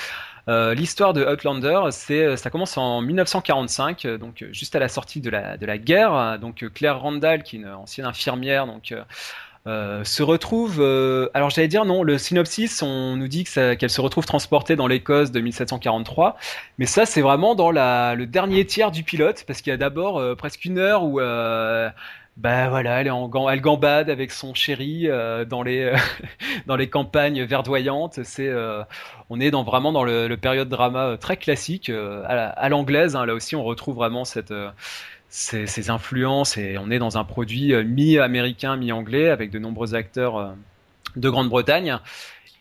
[0.49, 5.29] Euh, l'histoire de Outlander, c'est, ça commence en 1945, donc juste à la sortie de
[5.29, 6.39] la, de la guerre.
[6.39, 8.93] Donc Claire Randall, qui est une ancienne infirmière, donc
[9.65, 10.81] euh, se retrouve.
[10.81, 14.87] Euh, alors j'allais dire non, le synopsis, on nous dit qu'elle se retrouve transportée dans
[14.87, 16.37] l'Écosse de 1743,
[16.77, 19.77] mais ça c'est vraiment dans la, le dernier tiers du pilote, parce qu'il y a
[19.77, 21.21] d'abord euh, presque une heure où
[22.35, 25.07] bah voilà, elle est en elle gambade avec son chéri
[25.47, 25.93] dans les
[26.65, 28.19] dans les campagnes verdoyantes.
[28.23, 28.51] C'est
[29.29, 33.15] on est dans vraiment dans le, le période drama très classique à, l'anglaise.
[33.15, 33.27] Hein.
[33.27, 34.51] là aussi, on retrouve vraiment cette
[35.33, 40.37] ses, influences et on est dans un produit euh, mi-américain, mi-anglais avec de nombreux acteurs
[40.37, 40.51] euh,
[41.15, 41.97] de Grande-Bretagne.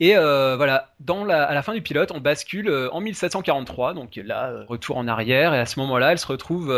[0.01, 4.97] Et euh, voilà, à la fin du pilote, on bascule en 1743, donc là, retour
[4.97, 6.75] en arrière, et à ce moment-là, elle se retrouve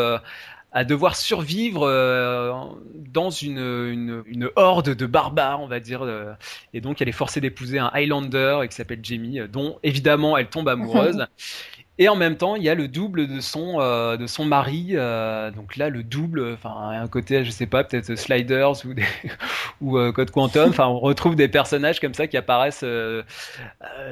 [0.72, 1.88] à devoir survivre
[2.94, 6.06] dans une, une, une, horde de barbares, on va dire.
[6.74, 10.68] et donc, elle est forcée d'épouser un Highlander qui s'appelle Jamie, dont évidemment elle tombe
[10.68, 11.26] amoureuse.
[11.96, 14.88] Et en même temps, il y a le double de son euh, de son mari.
[14.94, 18.84] Euh, donc là, le double, enfin un côté, je sais pas, peut-être Sliders
[19.80, 20.70] ou euh, Code Quantum.
[20.70, 22.84] Enfin, on retrouve des personnages comme ça qui apparaissent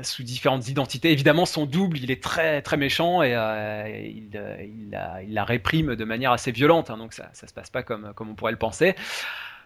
[0.02, 1.10] sous différentes identités.
[1.10, 5.96] Évidemment, son double, il est très très méchant et il, il, la, il, la, réprime
[5.96, 6.88] de manière assez violente.
[6.88, 8.94] Hein, donc ça ça se passe pas comme comme on pourrait le penser.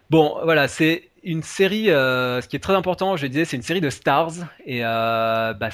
[0.09, 1.85] Bon, voilà, c'est une série.
[1.85, 4.31] ce qui est très important, je disais, c'est une série de stars
[4.65, 5.69] et bah,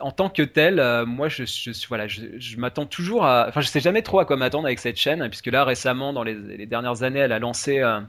[0.00, 3.46] en tant que tel, euh, moi, je, je, voilà, je, je m'attends toujours à.
[3.48, 6.22] Enfin, je sais jamais trop à quoi m'attendre avec cette chaîne, puisque là, récemment, dans
[6.22, 8.06] les, les dernières années, elle a lancé euh, une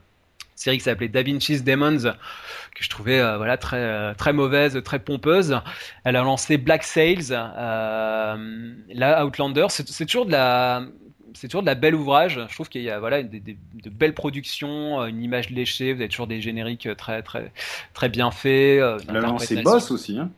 [0.55, 4.99] série qui s'appelait Da Vinci's Demons, que je trouvais euh, voilà très très mauvaise, très
[4.99, 5.59] pompeuse.
[6.03, 8.35] Elle a lancé Black Sails, là
[9.25, 9.67] Outlander.
[9.69, 10.83] C'est toujours de la
[11.33, 12.41] c'est toujours de la belle ouvrage.
[12.49, 15.93] Je trouve qu'il y a voilà des, des, de belles productions, une image léchée.
[15.93, 17.51] Vous avez toujours des génériques très très
[17.93, 18.81] très bien faits.
[19.07, 20.19] Elle a lancé Boss aussi.
[20.19, 20.29] Hein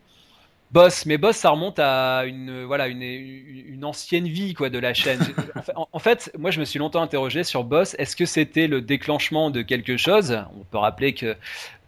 [0.73, 4.95] Boss, mais Boss, ça remonte à une voilà une, une ancienne vie quoi de la
[4.95, 5.19] chaîne.
[5.75, 7.95] en, fait, moi, je me suis longtemps interrogé sur Boss.
[7.99, 10.43] Est-ce que c'était le déclenchement de quelque chose?
[10.59, 11.37] On peut rappeler que le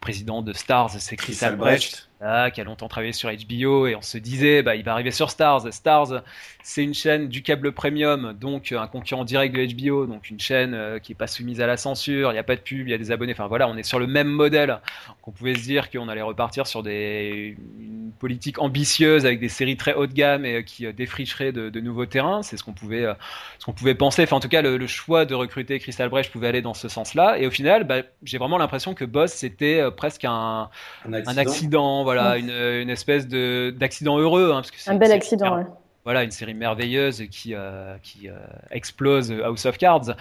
[0.02, 4.18] président de Stars, c'est Chris, Albrecht qui a longtemps travaillé sur HBO, et on se
[4.18, 5.72] disait, bah, il va arriver sur Stars.
[5.72, 6.24] Stars,
[6.64, 10.74] c'est une chaîne du câble premium, donc un concurrent direct de HBO, donc une chaîne
[10.74, 12.92] euh, qui est pas soumise à la censure, il n'y a pas de pub, il
[12.92, 13.34] y a des abonnés.
[13.34, 14.80] Enfin voilà, on est sur le même modèle.
[15.22, 19.78] qu'on pouvait se dire qu'on allait repartir sur des, une politique ambitieuse avec des séries
[19.78, 22.42] très haut de gamme et qui euh, défricherait de, de nouveaux terrains.
[22.42, 23.14] C'est ce qu'on pouvait, euh,
[23.60, 24.24] ce qu'on pouvait penser.
[24.24, 27.38] Enfin, en tout cas, le, choix de recruter Crystal Brecht pouvait aller dans ce sens-là.
[27.40, 30.70] Et au final, bah, j'ai vraiment l'impression que Boss, c'était presque un,
[31.06, 31.32] un accident.
[31.32, 35.58] Un accident voilà, une, une, espèce de d'accident heureux, hein, parce que un bel accident.
[35.58, 35.66] Ouais.
[36.04, 38.34] Voilà, une série merveilleuse qui euh, qui euh,
[38.70, 40.16] explose House of Cards,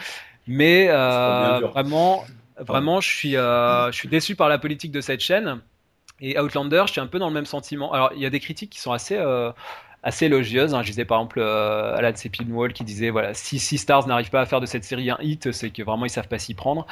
[0.47, 2.25] mais euh, vraiment,
[2.59, 5.61] vraiment, je suis euh, je suis déçu par la politique de cette chaîne.
[6.21, 7.93] Et Outlander, je suis un peu dans le même sentiment.
[7.93, 9.51] Alors, il y a des critiques qui sont assez euh,
[10.03, 10.75] assez élogieuses.
[10.75, 10.83] Hein.
[10.83, 14.41] Je disais par exemple euh, Alan Sepinwall qui disait voilà si Six Stars n'arrive pas
[14.41, 16.87] à faire de cette série un hit, c'est que vraiment ils savent pas s'y prendre.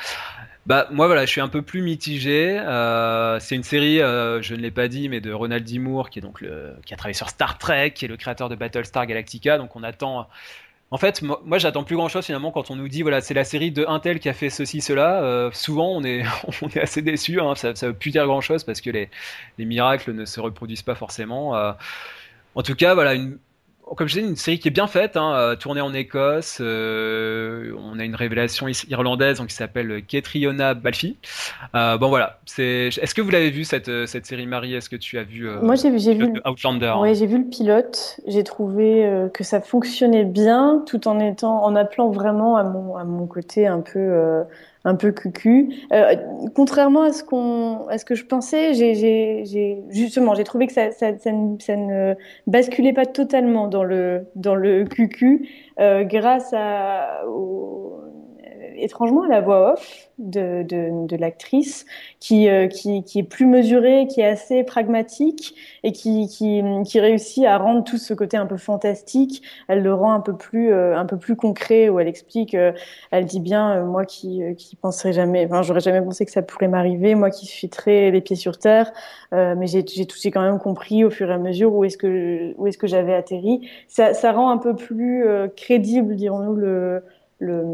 [0.66, 2.56] Bah moi voilà, je suis un peu plus mitigé.
[2.58, 5.78] Euh, c'est une série, euh, je ne l'ai pas dit, mais de Ronald D.
[5.80, 8.48] Moore, qui est donc le, qui a travaillé sur Star Trek, qui est le créateur
[8.48, 9.58] de Battlestar Galactica.
[9.58, 10.28] Donc on attend.
[10.92, 13.44] En fait, moi, j'attends plus grand chose finalement quand on nous dit voilà c'est la
[13.44, 15.22] série de Intel qui a fait ceci cela.
[15.22, 16.22] Euh, souvent on est
[16.62, 17.40] on est assez déçu.
[17.40, 19.08] Hein, ça, ça veut plus dire grand chose parce que les
[19.58, 21.56] les miracles ne se reproduisent pas forcément.
[21.56, 21.72] Euh,
[22.54, 23.38] en tout cas voilà une
[23.96, 26.60] comme je disais, une série qui est bien faite, hein, tournée en Écosse.
[26.60, 31.16] on a une révélation irlandaise donc, qui s'appelle Ketriona Balfi.
[31.74, 32.88] bon voilà, c'est.
[33.00, 34.74] Est-ce que vous l'avez vu cette cette série Marie?
[34.74, 36.94] Est-ce que tu as vu Moi j'ai vu Outlander.
[36.98, 38.20] Oui, j'ai vu le pilote.
[38.26, 43.04] J'ai trouvé que ça fonctionnait bien, tout en étant en appelant vraiment à mon à
[43.04, 44.44] mon côté un peu
[44.84, 45.74] un peu cucu.
[45.92, 46.16] Euh,
[46.54, 50.90] contrairement à ce qu'on, à ce que je pensais, j'ai, justement, j'ai trouvé que ça,
[50.92, 52.14] ça, ça, ne, ça, ne,
[52.46, 55.48] basculait pas totalement dans le dans le cucu
[55.80, 58.00] euh, grâce à au,
[58.76, 61.86] étrangement la voix off de, de, de l'actrice
[62.20, 67.00] qui, euh, qui, qui, est plus mesurée, qui est assez pragmatique et qui, qui, qui,
[67.00, 69.42] réussit à rendre tout ce côté un peu fantastique.
[69.68, 72.72] Elle le rend un peu plus, euh, un peu plus concret où elle explique, euh,
[73.10, 76.68] elle dit bien, moi qui, qui penserais jamais, enfin, j'aurais jamais pensé que ça pourrait
[76.68, 78.92] m'arriver, moi qui suis très les pieds sur terre,
[79.32, 82.54] mais j'ai tout j'ai quand même compris au fur et à mesure où est-ce que,
[82.58, 83.68] où est-ce que j'avais atterri.
[83.88, 85.24] Ça, ça rend un peu plus
[85.56, 87.02] crédible, dirons-nous, le,
[87.42, 87.64] le,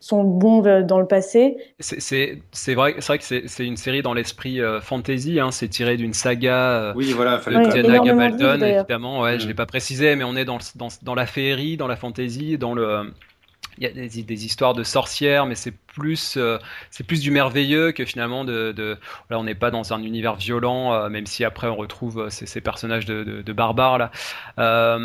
[0.00, 1.56] sont bons dans le passé.
[1.80, 6.12] C'est vrai, vrai que c'est une série dans l'esprit euh, fantasy, hein, c'est tiré d'une
[6.12, 6.54] saga.
[6.54, 9.20] Euh, oui, voilà, fallait ouais, Gabaldon, évidemment.
[9.22, 11.96] Ouais, Je l'ai pas précisé, mais on est dans, dans, dans la féerie, dans la
[11.96, 13.12] fantasy, dans le
[13.78, 16.58] il y a des, des, histoires de sorcières, mais c'est plus, euh,
[16.90, 18.72] c'est plus du merveilleux que finalement de.
[18.72, 18.98] de
[19.30, 22.60] on n'est pas dans un univers violent, euh, même si après on retrouve euh, ces,
[22.60, 24.98] personnages de, barbares là.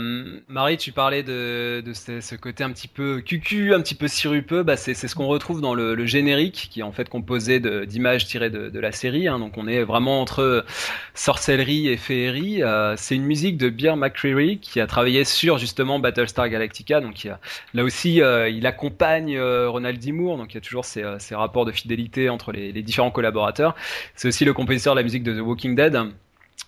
[0.47, 4.63] Marie, tu parlais de, ce, côté un petit peu cucu, un petit peu sirupeux.
[4.63, 8.49] Bah, c'est ce qu'on retrouve dans le, générique, qui est en fait composé d'images tirées
[8.49, 9.27] de, la série.
[9.27, 10.65] Hein, donc on est vraiment entre
[11.13, 12.61] sorcellerie et féerie.
[12.97, 17.01] c'est une musique de Beer McCreary qui a travaillé sur justement Battlestar Galactica.
[17.01, 17.27] Donc
[17.73, 18.21] là aussi,
[18.51, 20.11] il accompagne Ronald D.
[20.11, 20.37] Moore.
[20.37, 23.75] Donc il y a toujours euh, ces, rapports de fidélité entre les, différents collaborateurs.
[24.15, 25.97] C'est aussi le compositeur de la musique de The Walking Dead.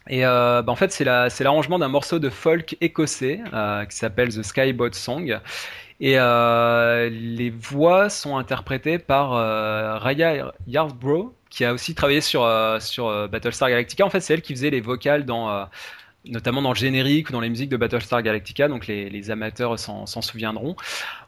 [0.10, 4.30] Et euh, bah, en fait, c'est l'arrangement d'un morceau de folk écossais euh, qui s'appelle
[4.30, 5.40] The Skyboat Song.
[6.00, 9.32] Et les voix sont interprétées par
[10.02, 12.42] Raya Yarbrough, qui a aussi travaillé sur,
[13.32, 14.04] Battlestar Galactica.
[14.04, 15.68] En fait, c'est elle qui faisait les vocales dans
[16.26, 20.06] notamment dans le générique ou dans les musiques de Battlestar Galactica, donc les, amateurs s'en
[20.06, 20.76] souviendront.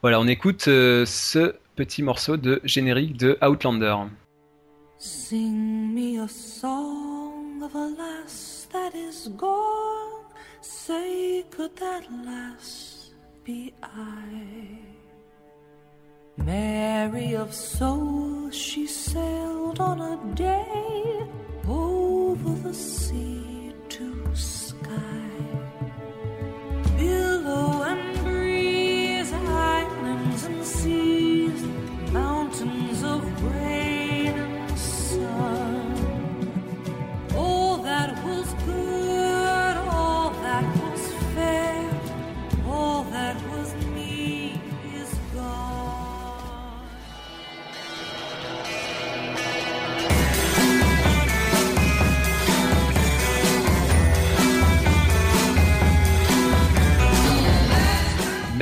[0.02, 3.96] Voilà, on écoute ce petit morceau de générique de Outlander.
[4.98, 10.26] Sing me a song of a lass that is gone.
[10.62, 13.12] Say, could that lass
[13.44, 14.80] be I?
[16.38, 21.28] Mary of soul, she sailed on a day
[21.68, 24.24] over the sea to
[26.98, 28.13] Billow and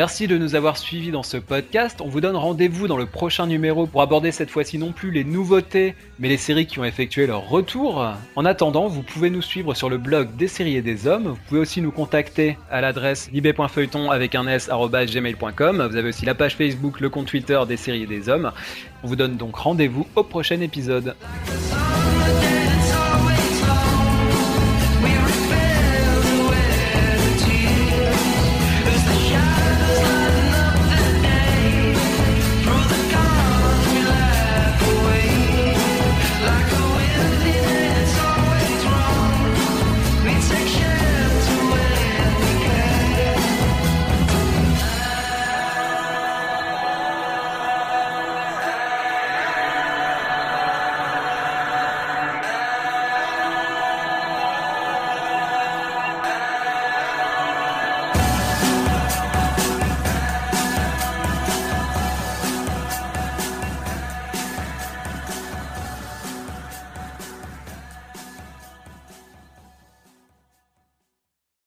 [0.02, 2.02] Merci de nous avoir suivis dans ce podcast.
[2.02, 5.24] On vous donne rendez-vous dans le prochain numéro pour aborder cette fois-ci non plus les
[5.24, 8.04] nouveautés, mais les séries qui ont effectué leur retour.
[8.36, 11.28] En attendant, vous pouvez nous suivre sur le blog des séries et des hommes.
[11.28, 15.88] Vous pouvez aussi nous contacter à l'adresse libé.feuilleton avec un s gmail.com.
[15.88, 18.52] Vous avez aussi la page Facebook, le compte Twitter des séries et des hommes.
[19.04, 21.16] On vous donne donc rendez-vous au prochain épisode.